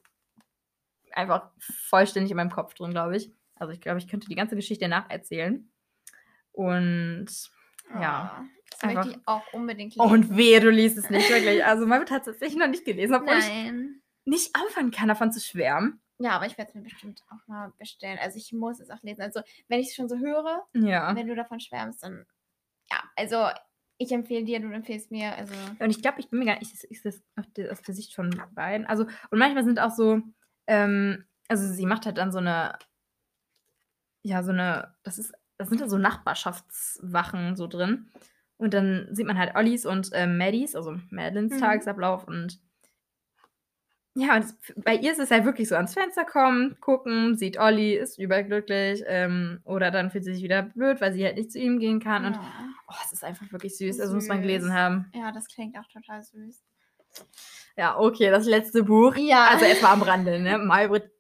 einfach 1.13 1.51
vollständig 1.59 2.31
in 2.31 2.37
meinem 2.37 2.51
Kopf 2.53 2.75
drin, 2.75 2.91
glaube 2.93 3.17
ich. 3.17 3.33
Also 3.57 3.73
ich 3.73 3.81
glaube, 3.81 3.99
ich 3.99 4.07
könnte 4.07 4.29
die 4.29 4.37
ganze 4.37 4.55
Geschichte 4.55 4.87
nacherzählen. 4.87 5.69
Und 6.53 7.27
ja. 8.01 8.39
Oh, 8.41 8.45
das 8.71 8.81
Einfach- 8.83 9.05
möchte 9.07 9.19
ich 9.21 9.27
auch 9.29 9.53
unbedingt 9.53 9.97
lesen. 9.97 10.11
Und 10.11 10.37
wehe, 10.37 10.61
du 10.61 10.71
liest 10.71 10.99
es 10.99 11.11
nicht 11.11 11.29
wirklich. 11.31 11.65
Also 11.65 11.89
hat 11.89 12.03
es 12.03 12.09
tatsächlich 12.09 12.57
noch 12.59 12.69
nicht 12.69 12.85
gelesen, 12.85 13.15
obwohl 13.15 13.39
ich 13.39 13.49
Nein. 13.49 14.03
nicht 14.25 14.55
aufhören 14.55 14.91
kann, 14.91 15.09
davon 15.09 15.33
zu 15.33 15.41
schwärmen. 15.41 16.01
Ja, 16.21 16.33
aber 16.33 16.47
ich 16.47 16.59
werde 16.59 16.69
es 16.71 16.75
mir 16.75 16.83
bestimmt 16.83 17.23
auch 17.31 17.47
mal 17.47 17.73
bestellen. 17.79 18.19
Also 18.21 18.37
ich 18.39 18.53
muss 18.53 18.81
es 18.81 18.91
auch 18.91 19.03
lesen. 19.03 19.23
Also 19.23 19.41
wenn 19.69 19.81
ich 19.81 19.89
es 19.89 19.95
schon 19.95 20.09
so 20.09 20.19
höre, 20.19 20.67
Ja. 20.75 21.15
wenn 21.17 21.27
du 21.29 21.35
davon 21.35 21.61
schwärmst, 21.61 22.03
dann 22.03 22.27
ja, 22.91 23.03
also 23.17 23.49
ich 23.99 24.13
empfehle 24.13 24.45
dir, 24.45 24.61
du 24.61 24.71
empfehlst 24.71 25.11
mir. 25.11 25.35
Also 25.37 25.55
Und 25.81 25.91
ich 25.91 26.01
glaube, 26.01 26.21
ich 26.21 26.29
bin 26.31 26.39
mir 26.39 26.47
gar 26.47 26.59
nicht, 26.59 26.73
ist 26.73 27.05
das 27.05 27.23
aus 27.37 27.83
der 27.83 27.95
Sicht 27.95 28.15
von 28.15 28.31
beiden. 28.55 28.87
Also, 28.87 29.05
und 29.31 29.39
manchmal 29.39 29.65
sind 29.65 29.81
auch 29.81 29.91
so, 29.91 30.23
ähm, 30.67 31.25
also 31.49 31.67
sie 31.67 31.87
macht 31.87 32.07
halt 32.07 32.19
dann 32.19 32.33
so 32.33 32.39
eine, 32.39 32.79
ja, 34.23 34.43
so 34.43 34.53
eine, 34.53 34.95
das 35.03 35.19
ist, 35.19 35.33
das 35.59 35.69
sind 35.69 35.81
da 35.81 35.89
so 35.89 35.99
Nachbarschaftswachen 35.99 37.57
so 37.57 37.67
drin. 37.67 38.09
Und 38.57 38.75
dann 38.75 39.09
sieht 39.13 39.27
man 39.27 39.39
halt 39.39 39.55
Ollis 39.57 39.87
und 39.87 40.11
ähm, 40.13 40.39
Maddies, 40.39 40.75
also 40.75 40.97
Madelines 41.11 41.55
Mhm. 41.55 41.61
Tagesablauf 41.61 42.27
und 42.27 42.61
ja, 44.15 44.35
und 44.35 44.45
es, 44.45 44.57
bei 44.77 44.97
ihr 44.97 45.13
ist 45.13 45.21
es 45.21 45.31
halt 45.31 45.45
wirklich 45.45 45.69
so 45.69 45.77
ans 45.77 45.95
Fenster 45.95 46.25
kommen, 46.25 46.77
gucken, 46.81 47.37
sieht 47.37 47.57
Olli, 47.61 47.95
ist 47.95 48.19
überglücklich, 48.19 49.05
ähm, 49.07 49.61
oder 49.65 49.93
dann 49.93 50.11
fühlt 50.11 50.25
sie 50.25 50.35
sich 50.35 50.43
wieder 50.43 50.63
blöd, 50.63 51.01
weil 51.01 51.13
sie 51.13 51.25
halt 51.25 51.37
nicht 51.37 51.53
zu 51.53 51.61
ihm 51.61 51.79
gehen 51.79 52.01
kann. 52.01 52.25
Und 52.25 52.35
ja. 52.35 52.43
Oh, 52.89 52.95
es 53.05 53.13
ist 53.13 53.25
einfach 53.25 53.51
wirklich 53.53 53.77
süß. 53.77 54.01
Also 54.01 54.15
muss 54.15 54.27
man 54.27 54.39
Süß. 54.39 54.47
gelesen 54.47 54.73
haben. 54.75 55.11
ja, 55.15 55.31
das 55.33 55.47
klingt 55.49 55.77
auch 55.79 55.87
total 55.93 56.23
süß. 56.23 56.63
Ja, 57.77 57.99
okay, 57.99 58.31
das 58.31 58.47
letzte 58.47 58.83
Buch. 58.85 59.17
Ja. 59.17 59.49
Also 59.49 59.65
erstmal 59.65 59.93
am 59.93 60.03
Rande, 60.03 60.39
ne? 60.41 60.59
Malbrit, 60.59 61.11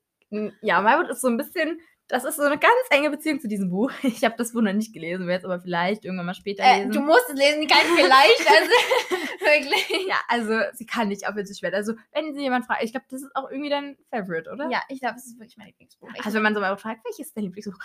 ja, 0.61 0.81
Malbrit 0.83 1.11
ist 1.11 1.21
so 1.23 1.29
ein 1.29 1.37
bisschen, 1.37 1.81
das 2.09 2.25
ist 2.25 2.37
so 2.37 2.43
eine 2.43 2.59
ganz 2.59 2.75
enge 2.91 3.11
Beziehung 3.11 3.41
zu 3.41 3.49
diesem 3.49 3.71
Buch. 3.71 3.91
Ich 4.03 4.23
habe 4.25 4.35
das 4.37 4.53
Buch 4.53 4.61
noch 4.61 4.73
nicht 4.73 4.93
gelesen, 4.93 5.27
werde 5.27 5.39
es 5.41 5.45
aber 5.45 5.61
vielleicht 5.61 6.05
irgendwann 6.05 6.27
mal 6.27 6.35
später 6.35 6.63
Äh, 6.65 6.79
lesen. 6.85 6.93
du 6.93 7.01
musst 7.01 7.29
es 7.31 7.35
lesen, 7.39 7.67
ganz 7.67 7.83
vielleicht. 7.97 8.51
Also 8.51 8.71
wirklich. 9.41 10.07
ja, 10.09 10.17
also 10.29 10.61
sie 10.75 10.87
kann 10.87 11.09
nicht 11.09 11.27
aufhören 11.27 11.47
zu 11.47 11.55
schwer. 11.55 11.73
Also 11.75 11.95
wenn 12.13 12.35
sie 12.35 12.43
jemand 12.43 12.67
fragt, 12.67 12.83
ich 12.83 12.93
glaube, 12.93 13.07
das 13.11 13.23
ist 13.23 13.35
auch 13.35 13.51
irgendwie 13.51 13.71
dein 13.71 13.97
Favorite, 14.11 14.51
oder? 14.51 14.69
Ja, 14.71 14.83
ich 14.89 15.01
glaube, 15.01 15.17
es 15.17 15.27
ist 15.27 15.39
wirklich 15.39 15.57
mein 15.57 15.69
Lieblingsbuch. 15.69 16.11
Ich, 16.15 16.25
Also 16.25 16.37
wenn 16.37 16.43
man 16.43 16.55
so 16.55 16.61
mal 16.61 16.77
fragt, 16.77 17.05
welches 17.05 17.29
ist 17.29 17.37
dein 17.37 17.45
Lieblingsbuch? 17.45 17.79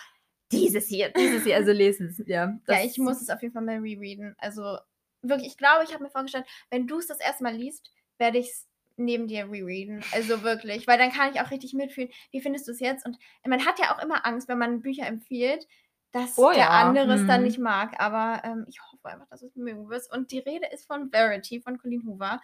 Dieses 0.53 0.87
hier, 0.87 1.09
dieses 1.09 1.43
hier, 1.43 1.55
also 1.55 1.71
lesen 1.71 2.07
es, 2.07 2.23
ja. 2.27 2.57
ja, 2.67 2.83
ich 2.83 2.97
muss 2.97 3.21
es 3.21 3.29
auf 3.29 3.41
jeden 3.41 3.53
Fall 3.53 3.63
mal 3.63 3.79
rereaden. 3.79 4.35
Also 4.37 4.77
wirklich, 5.21 5.51
ich 5.51 5.57
glaube, 5.57 5.83
ich 5.83 5.93
habe 5.93 6.03
mir 6.03 6.09
vorgestellt, 6.09 6.45
wenn 6.69 6.87
du 6.87 6.99
es 6.99 7.07
das 7.07 7.19
erste 7.19 7.43
Mal 7.43 7.55
liest, 7.55 7.91
werde 8.17 8.37
ich 8.37 8.47
es 8.47 8.67
neben 8.95 9.27
dir 9.27 9.49
rereaden. 9.49 10.03
Also 10.11 10.43
wirklich, 10.43 10.87
weil 10.87 10.97
dann 10.97 11.11
kann 11.11 11.33
ich 11.33 11.41
auch 11.41 11.51
richtig 11.51 11.73
mitfühlen. 11.73 12.11
Wie 12.31 12.41
findest 12.41 12.67
du 12.67 12.71
es 12.71 12.79
jetzt? 12.79 13.05
Und 13.05 13.17
man 13.45 13.65
hat 13.65 13.79
ja 13.79 13.95
auch 13.95 14.03
immer 14.03 14.25
Angst, 14.25 14.47
wenn 14.47 14.57
man 14.57 14.81
Bücher 14.81 15.07
empfiehlt, 15.07 15.67
dass 16.11 16.37
Oh 16.37 16.49
der 16.49 16.59
ja, 16.59 16.69
andere 16.69 17.13
es 17.15 17.27
dann 17.27 17.41
mhm. 17.41 17.47
nicht 17.47 17.59
mag. 17.59 17.99
Aber 17.99 18.41
ähm, 18.45 18.65
ich 18.69 18.79
hoffe 18.81 19.09
einfach, 19.09 19.27
dass 19.29 19.41
du 19.41 19.47
es 19.47 19.55
mögen 19.55 19.89
wirst. 19.89 20.13
Und 20.13 20.31
die 20.31 20.39
Rede 20.39 20.67
ist 20.67 20.85
von 20.85 21.09
Verity, 21.09 21.59
von 21.59 21.77
Colleen 21.77 22.05
Hoover. 22.05 22.39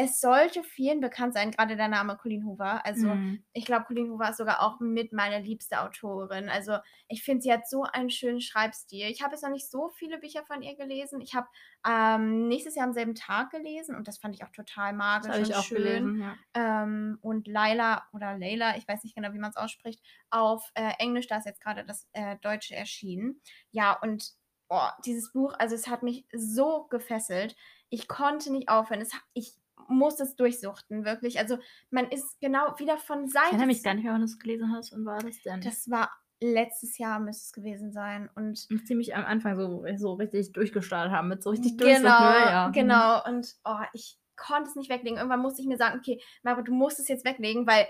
Es 0.00 0.20
sollte 0.20 0.62
vielen 0.62 1.00
bekannt 1.00 1.34
sein, 1.34 1.50
gerade 1.50 1.74
der 1.76 1.88
Name 1.88 2.16
Colleen 2.16 2.46
Hoover. 2.46 2.86
Also 2.86 3.18
Mhm. 3.18 3.44
ich 3.52 3.64
glaube, 3.64 3.84
Colleen 3.86 4.10
Hoover 4.10 4.30
ist 4.30 4.36
sogar 4.36 4.62
auch 4.62 4.78
mit 4.78 5.12
meine 5.12 5.40
liebste 5.44 5.80
Autorin. 5.82 6.48
Also 6.48 6.78
ich 7.08 7.24
finde, 7.24 7.42
sie 7.42 7.52
hat 7.52 7.68
so 7.68 7.82
einen 7.82 8.08
schönen 8.10 8.40
Schreibstil. 8.40 9.08
Ich 9.10 9.22
habe 9.22 9.34
jetzt 9.34 9.42
noch 9.42 9.50
nicht 9.50 9.68
so 9.68 9.88
viele 9.88 10.18
Bücher 10.18 10.44
von 10.44 10.62
ihr 10.62 10.76
gelesen. 10.76 11.20
Ich 11.20 11.34
habe 11.34 11.48
ähm, 11.86 12.46
nächstes 12.46 12.76
Jahr 12.76 12.86
am 12.86 12.92
selben 12.92 13.16
Tag 13.16 13.50
gelesen 13.50 13.96
und 13.96 14.06
das 14.06 14.18
fand 14.18 14.34
ich 14.36 14.44
auch 14.44 14.52
total 14.52 14.92
Das 15.20 15.38
magisch 15.38 15.38
ich 15.38 15.54
und 15.54 15.54
auch 15.54 15.66
schön. 15.66 15.72
gelesen, 15.72 16.20
ja. 16.20 16.38
Ähm, 16.54 17.18
und 17.20 17.46
Laila 17.48 18.06
oder 18.12 18.36
Leila, 18.38 18.76
ich 18.76 18.86
weiß 18.86 19.02
nicht 19.04 19.14
genau, 19.16 19.32
wie 19.32 19.38
man 19.38 19.50
es 19.50 19.56
ausspricht, 19.56 20.00
auf 20.30 20.70
äh, 20.74 20.92
Englisch, 20.98 21.26
da 21.26 21.38
ist 21.38 21.46
jetzt 21.46 21.60
gerade 21.60 21.84
das 21.84 22.08
äh, 22.12 22.36
Deutsche 22.40 22.74
erschienen. 22.76 23.40
Ja, 23.70 23.92
und 24.00 24.32
oh, 24.68 24.88
dieses 25.04 25.32
Buch, 25.32 25.54
also 25.58 25.74
es 25.74 25.88
hat 25.88 26.02
mich 26.02 26.26
so 26.32 26.86
gefesselt. 26.88 27.56
Ich 27.90 28.08
konnte 28.08 28.52
nicht 28.52 28.68
aufhören. 28.68 29.00
Es, 29.00 29.12
ich 29.32 29.54
musste 29.88 30.22
es 30.24 30.36
durchsuchten, 30.36 31.04
wirklich. 31.04 31.38
Also 31.38 31.58
man 31.90 32.08
ist 32.10 32.40
genau 32.40 32.78
wieder 32.78 32.98
von 32.98 33.24
Ich 33.24 33.32
Seite. 33.32 33.46
erinnere 33.48 33.66
mich 33.66 33.82
gar 33.82 33.94
nicht 33.94 34.04
mehr, 34.04 34.12
wann 34.12 34.20
du 34.20 34.26
es 34.26 34.38
gelesen 34.38 34.72
hast. 34.72 34.92
Wann 34.92 35.04
war 35.04 35.18
das 35.18 35.40
denn? 35.42 35.60
Das 35.60 35.90
war 35.90 36.10
letztes 36.40 36.98
Jahr, 36.98 37.18
müsste 37.18 37.46
es 37.46 37.52
gewesen 37.52 37.92
sein. 37.92 38.30
Und 38.34 38.58
ziemlich 38.86 39.14
am 39.16 39.24
Anfang 39.24 39.56
so, 39.56 39.84
so 39.96 40.12
richtig 40.14 40.52
durchgestartet 40.52 41.12
haben, 41.12 41.28
mit 41.28 41.42
so 41.42 41.50
richtig 41.50 41.76
genau, 41.78 42.30
ne? 42.30 42.36
Ja. 42.38 42.68
genau. 42.68 43.24
Und 43.24 43.54
oh, 43.64 43.82
ich 43.92 44.18
konnte 44.36 44.68
es 44.70 44.76
nicht 44.76 44.90
weglegen. 44.90 45.18
Irgendwann 45.18 45.40
musste 45.40 45.62
ich 45.62 45.68
mir 45.68 45.76
sagen, 45.76 45.98
okay, 45.98 46.20
Mara, 46.42 46.62
du 46.62 46.72
musst 46.72 47.00
es 47.00 47.08
jetzt 47.08 47.24
weglegen, 47.24 47.66
weil 47.66 47.86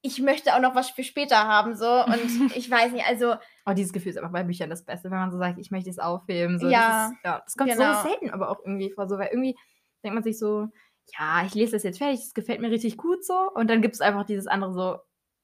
ich 0.00 0.20
möchte 0.20 0.54
auch 0.54 0.60
noch 0.60 0.76
was 0.76 0.90
für 0.90 1.02
später 1.02 1.36
haben, 1.48 1.74
so. 1.74 2.04
Und 2.04 2.16
ich 2.56 2.70
weiß 2.70 2.92
nicht, 2.92 3.06
also 3.06 3.34
Oh, 3.66 3.72
dieses 3.72 3.92
Gefühl 3.92 4.10
ist 4.10 4.18
einfach 4.18 4.32
bei 4.32 4.44
Büchern 4.44 4.70
das 4.70 4.84
Beste, 4.84 5.10
wenn 5.10 5.18
man 5.18 5.32
so 5.32 5.38
sagt, 5.38 5.58
ich 5.58 5.70
möchte 5.70 5.90
es 5.90 5.98
aufheben. 5.98 6.58
So, 6.60 6.68
Ja, 6.68 7.08
das, 7.08 7.10
ist, 7.10 7.24
ja, 7.24 7.42
das 7.44 7.56
kommt 7.56 7.70
genau. 7.70 7.94
so 7.94 8.08
selten 8.08 8.30
aber 8.30 8.50
auch 8.50 8.60
irgendwie 8.64 8.90
vor, 8.92 9.08
so, 9.08 9.18
weil 9.18 9.28
irgendwie 9.28 9.56
denkt 10.04 10.14
man 10.14 10.22
sich 10.22 10.38
so, 10.38 10.68
ja, 11.16 11.44
ich 11.44 11.54
lese 11.54 11.72
das 11.72 11.82
jetzt 11.82 11.98
fertig, 11.98 12.20
es 12.20 12.34
gefällt 12.34 12.60
mir 12.60 12.70
richtig 12.70 12.96
gut 12.96 13.24
so. 13.24 13.50
Und 13.54 13.68
dann 13.68 13.82
gibt 13.82 13.94
es 13.94 14.00
einfach 14.00 14.24
dieses 14.24 14.46
andere 14.46 14.72
so, 14.72 14.98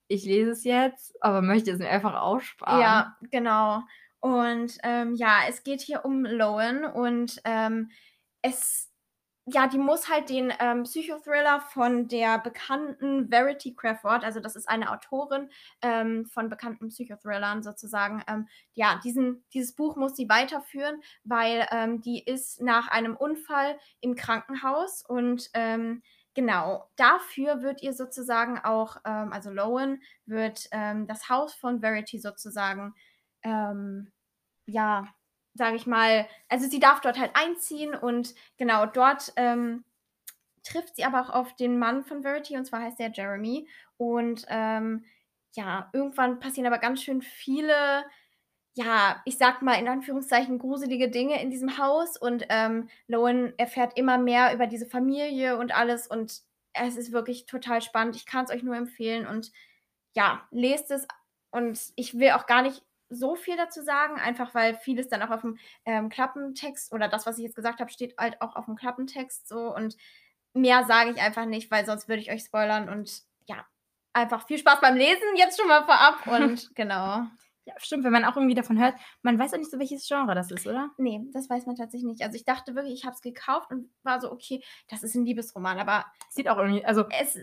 ich 0.08 0.24
lese 0.24 0.50
es 0.50 0.64
jetzt, 0.64 1.16
aber 1.22 1.42
möchte 1.42 1.70
es 1.70 1.78
mir 1.78 1.88
einfach 1.88 2.14
aussparen. 2.14 2.80
Ja, 2.80 3.16
genau. 3.30 3.80
Und 4.20 4.78
ähm, 4.82 5.14
ja, 5.14 5.40
es 5.48 5.62
geht 5.62 5.80
hier 5.80 6.04
um 6.04 6.24
Lowen 6.24 6.84
und 6.84 7.40
ähm, 7.44 7.90
es 8.42 8.90
ja, 9.46 9.66
die 9.66 9.78
muss 9.78 10.08
halt 10.08 10.30
den 10.30 10.52
ähm, 10.58 10.84
Psychothriller 10.84 11.60
von 11.60 12.08
der 12.08 12.38
bekannten 12.38 13.28
Verity 13.28 13.74
Crawford, 13.74 14.24
also 14.24 14.40
das 14.40 14.56
ist 14.56 14.68
eine 14.68 14.90
Autorin 14.90 15.50
ähm, 15.82 16.24
von 16.26 16.48
bekannten 16.48 16.88
Psychothrillern 16.88 17.62
sozusagen, 17.62 18.22
ähm, 18.26 18.48
ja, 18.72 19.00
diesen, 19.04 19.44
dieses 19.52 19.74
Buch 19.74 19.96
muss 19.96 20.16
sie 20.16 20.30
weiterführen, 20.30 21.02
weil 21.24 21.66
ähm, 21.72 22.00
die 22.00 22.24
ist 22.24 22.62
nach 22.62 22.88
einem 22.88 23.16
Unfall 23.16 23.78
im 24.00 24.14
Krankenhaus 24.14 25.02
und 25.06 25.50
ähm, 25.52 26.02
genau, 26.32 26.88
dafür 26.96 27.60
wird 27.60 27.82
ihr 27.82 27.92
sozusagen 27.92 28.58
auch, 28.58 28.96
ähm, 29.04 29.30
also 29.32 29.50
Lowen 29.50 30.02
wird 30.24 30.68
das 30.72 31.28
Haus 31.28 31.54
von 31.54 31.80
Verity 31.80 32.18
sozusagen, 32.18 32.94
ja, 34.66 35.04
sage 35.54 35.76
ich 35.76 35.86
mal, 35.86 36.26
also 36.48 36.68
sie 36.68 36.80
darf 36.80 37.00
dort 37.00 37.18
halt 37.18 37.30
einziehen 37.34 37.94
und 37.94 38.34
genau 38.56 38.86
dort 38.86 39.32
ähm, 39.36 39.84
trifft 40.64 40.96
sie 40.96 41.04
aber 41.04 41.20
auch 41.20 41.30
auf 41.30 41.54
den 41.56 41.78
Mann 41.78 42.04
von 42.04 42.22
Verity 42.22 42.56
und 42.56 42.64
zwar 42.64 42.82
heißt 42.82 42.98
der 42.98 43.12
Jeremy 43.12 43.68
und 43.96 44.46
ähm, 44.48 45.04
ja, 45.52 45.88
irgendwann 45.92 46.40
passieren 46.40 46.66
aber 46.66 46.78
ganz 46.78 47.02
schön 47.02 47.22
viele, 47.22 48.04
ja, 48.74 49.22
ich 49.24 49.38
sag 49.38 49.62
mal 49.62 49.74
in 49.74 49.88
Anführungszeichen 49.88 50.58
gruselige 50.58 51.08
Dinge 51.10 51.40
in 51.40 51.50
diesem 51.50 51.78
Haus 51.78 52.16
und 52.16 52.46
ähm, 52.48 52.88
Lowen 53.06 53.56
erfährt 53.56 53.96
immer 53.96 54.18
mehr 54.18 54.52
über 54.52 54.66
diese 54.66 54.86
Familie 54.86 55.56
und 55.58 55.72
alles 55.72 56.08
und 56.08 56.42
es 56.72 56.96
ist 56.96 57.12
wirklich 57.12 57.46
total 57.46 57.82
spannend. 57.82 58.16
Ich 58.16 58.26
kann 58.26 58.44
es 58.46 58.50
euch 58.50 58.64
nur 58.64 58.74
empfehlen 58.74 59.26
und 59.26 59.52
ja, 60.16 60.46
lest 60.50 60.90
es 60.90 61.06
und 61.52 61.78
ich 61.94 62.18
will 62.18 62.32
auch 62.32 62.46
gar 62.46 62.62
nicht 62.62 62.82
so 63.14 63.36
viel 63.36 63.56
dazu 63.56 63.82
sagen, 63.82 64.16
einfach 64.16 64.54
weil 64.54 64.74
vieles 64.74 65.08
dann 65.08 65.22
auch 65.22 65.30
auf 65.30 65.42
dem 65.42 65.58
ähm, 65.84 66.08
Klappentext 66.08 66.92
oder 66.92 67.08
das, 67.08 67.26
was 67.26 67.38
ich 67.38 67.44
jetzt 67.44 67.56
gesagt 67.56 67.80
habe, 67.80 67.90
steht 67.90 68.16
halt 68.18 68.40
auch 68.40 68.56
auf 68.56 68.66
dem 68.66 68.76
Klappentext 68.76 69.48
so 69.48 69.74
und 69.74 69.96
mehr 70.54 70.84
sage 70.84 71.10
ich 71.10 71.20
einfach 71.20 71.46
nicht, 71.46 71.70
weil 71.70 71.84
sonst 71.84 72.08
würde 72.08 72.22
ich 72.22 72.30
euch 72.30 72.42
spoilern 72.44 72.88
und 72.88 73.22
ja, 73.46 73.66
einfach 74.12 74.46
viel 74.46 74.58
Spaß 74.58 74.80
beim 74.80 74.96
Lesen 74.96 75.36
jetzt 75.36 75.58
schon 75.58 75.68
mal 75.68 75.84
vorab 75.84 76.26
und 76.40 76.74
genau. 76.74 77.26
Ja, 77.66 77.72
stimmt, 77.78 78.04
wenn 78.04 78.12
man 78.12 78.26
auch 78.26 78.36
irgendwie 78.36 78.54
davon 78.54 78.78
hört, 78.78 78.94
man 79.22 79.38
weiß 79.38 79.54
auch 79.54 79.58
nicht 79.58 79.70
so, 79.70 79.78
welches 79.78 80.06
Genre 80.06 80.34
das 80.34 80.50
ist, 80.50 80.66
oder? 80.66 80.90
Nee, 80.98 81.22
das 81.32 81.48
weiß 81.48 81.64
man 81.64 81.76
tatsächlich 81.76 82.06
nicht. 82.06 82.22
Also 82.22 82.36
ich 82.36 82.44
dachte 82.44 82.74
wirklich, 82.74 82.92
ich 82.92 83.06
habe 83.06 83.14
es 83.14 83.22
gekauft 83.22 83.70
und 83.70 83.88
war 84.02 84.20
so, 84.20 84.30
okay, 84.30 84.62
das 84.88 85.02
ist 85.02 85.14
ein 85.14 85.24
Liebesroman, 85.24 85.78
aber 85.78 86.04
sieht 86.28 86.48
auch 86.48 86.58
irgendwie, 86.58 86.84
also 86.84 87.06
es 87.08 87.38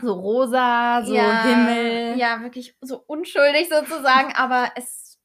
so 0.00 0.12
rosa, 0.12 1.02
so 1.04 1.14
ja, 1.14 1.44
Himmel. 1.44 2.18
Ja, 2.18 2.40
wirklich 2.42 2.76
so 2.80 3.02
unschuldig 3.06 3.68
sozusagen, 3.68 4.32
aber 4.36 4.70
es, 4.76 5.18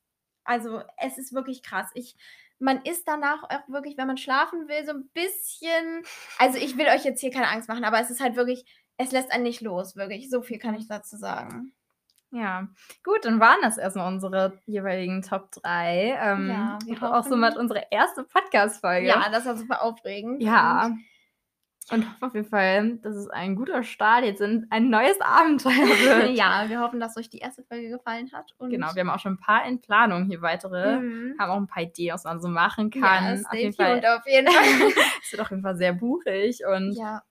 also 0.44 0.82
es 0.98 1.18
ist 1.18 1.34
wirklich 1.34 1.64
krass. 1.64 1.90
Ich, 1.94 2.16
man 2.60 2.82
ist 2.84 3.08
danach 3.08 3.44
auch 3.44 3.68
wirklich, 3.68 3.98
wenn 3.98 4.08
man 4.08 4.18
schlafen 4.18 4.68
will, 4.68 4.86
so 4.86 4.92
ein 4.92 5.10
bisschen. 5.14 6.04
Also 6.38 6.58
ich 6.58 6.78
will 6.78 6.88
euch 6.88 7.04
jetzt 7.04 7.22
hier 7.22 7.32
keine 7.32 7.50
Angst 7.50 7.70
machen, 7.70 7.84
aber 7.84 8.00
es 8.00 8.10
ist 8.10 8.22
halt 8.22 8.36
wirklich, 8.36 8.66
es 8.98 9.12
lässt 9.12 9.32
einen 9.32 9.44
nicht 9.44 9.62
los, 9.62 9.96
wirklich. 9.96 10.30
So 10.30 10.42
viel 10.42 10.60
kann 10.60 10.76
ich 10.76 10.88
dazu 10.88 11.18
sagen. 11.18 11.74
Ja, 12.32 12.68
gut, 13.04 13.26
dann 13.26 13.40
waren 13.40 13.58
das 13.64 13.80
erstmal 13.80 14.08
unsere 14.08 14.60
jeweiligen 14.68 15.24
Top 15.24 15.50
3. 15.52 16.20
Ähm, 16.22 16.50
ja, 16.50 16.78
wir 16.86 17.16
auch 17.16 17.24
somit 17.24 17.58
unsere 17.58 17.88
erste 17.90 18.24
Podcast-Folge. 18.24 19.08
Ja, 19.08 19.30
das 19.32 19.46
war 19.46 19.58
super 19.58 19.82
aufregend. 19.82 20.44
Ja. 20.44 20.86
Und 20.86 21.04
und 21.92 22.06
hoffe 22.10 22.26
auf 22.28 22.36
jeden 22.36 22.50
Fall, 22.50 22.98
dass 22.98 23.16
es 23.16 23.30
ein 23.30 23.56
guter 23.56 23.84
Start 23.84 24.24
jetzt 24.24 24.42
in 24.42 24.68
ein 24.70 24.90
neues 24.90 25.20
Abenteuer 25.22 25.72
wird. 25.74 26.38
ja, 26.38 26.66
wir 26.68 26.80
hoffen, 26.82 27.00
dass 27.00 27.18
euch 27.18 27.30
die 27.30 27.40
erste 27.40 27.64
Folge 27.64 27.90
gefallen 27.90 28.32
hat. 28.32 28.54
genau, 28.60 28.94
wir 28.94 29.02
haben 29.02 29.10
auch 29.10 29.20
schon 29.20 29.34
ein 29.34 29.40
paar 29.40 29.66
in 29.66 29.82
Planung 29.82 30.26
hier 30.26 30.42
weitere. 30.42 31.00
Mhm. 31.00 31.36
Haben 31.40 31.52
auch 31.52 31.58
ein 31.58 31.68
paar 31.68 31.84
Ideen, 31.84 32.14
was 32.14 32.24
man 32.24 32.42
so 32.42 32.48
machen 32.48 32.90
kann. 32.90 33.38
Ja, 33.38 33.50
auf 33.50 33.54
jeden 33.54 33.74
Fall. 33.74 34.06
auf 34.06 34.26
jeden 34.28 34.48
Fall. 34.48 34.92
es 35.24 35.32
wird 35.32 35.42
auf 35.42 35.50
jeden 35.50 35.64
Fall 35.64 35.78
sehr 35.78 35.94
buchig 35.94 36.62
und 36.66 36.94
ja. 36.94 37.24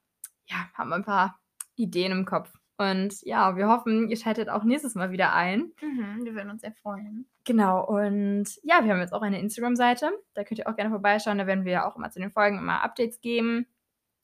ja, 0.47 0.57
haben 0.75 0.92
ein 0.92 1.05
paar 1.05 1.38
Ideen 1.77 2.12
im 2.12 2.25
Kopf. 2.25 2.53
Und 2.81 3.23
ja, 3.23 3.57
wir 3.57 3.68
hoffen, 3.68 4.09
ihr 4.09 4.16
schaltet 4.16 4.49
auch 4.49 4.62
nächstes 4.62 4.94
Mal 4.94 5.11
wieder 5.11 5.33
ein. 5.33 5.73
Mhm, 5.83 6.25
wir 6.25 6.35
würden 6.35 6.51
uns 6.51 6.61
sehr 6.61 6.73
freuen. 6.73 7.29
Genau, 7.44 7.85
und 7.85 8.47
ja, 8.62 8.85
wir 8.85 8.92
haben 8.92 9.01
jetzt 9.01 9.12
auch 9.12 9.23
eine 9.23 9.40
Instagram-Seite. 9.40 10.12
Da 10.35 10.44
könnt 10.44 10.61
ihr 10.61 10.68
auch 10.68 10.77
gerne 10.77 10.90
vorbeischauen. 10.90 11.38
Da 11.38 11.47
werden 11.49 11.64
wir 11.64 11.87
auch 11.87 11.97
immer 11.97 12.11
zu 12.11 12.21
den 12.21 12.31
Folgen 12.31 12.59
immer 12.59 12.85
Updates 12.85 13.21
geben. 13.21 13.66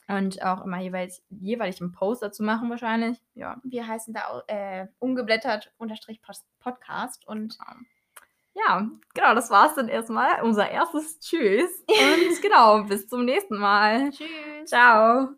Und 0.07 0.43
auch 0.43 0.63
immer 0.63 0.79
jeweils 0.79 1.23
jeweilig 1.29 1.81
einen 1.81 1.91
Post 1.91 2.21
dazu 2.21 2.43
machen 2.43 2.69
wahrscheinlich. 2.69 3.17
Ja. 3.33 3.59
Wir 3.63 3.87
heißen 3.87 4.13
da 4.13 4.43
äh, 4.47 4.87
ungeblättert 4.99 5.73
unterstrich 5.77 6.21
Podcast 6.59 7.27
und 7.27 7.57
ja, 8.55 8.89
genau, 9.13 9.35
das 9.35 9.49
war's 9.49 9.75
dann 9.75 9.89
erstmal. 9.89 10.41
Unser 10.41 10.69
erstes 10.69 11.19
Tschüss. 11.19 11.83
Und 11.89 12.41
genau, 12.41 12.83
bis 12.83 13.07
zum 13.07 13.25
nächsten 13.25 13.57
Mal. 13.57 14.11
Tschüss. 14.11 14.69
Ciao. 14.69 15.35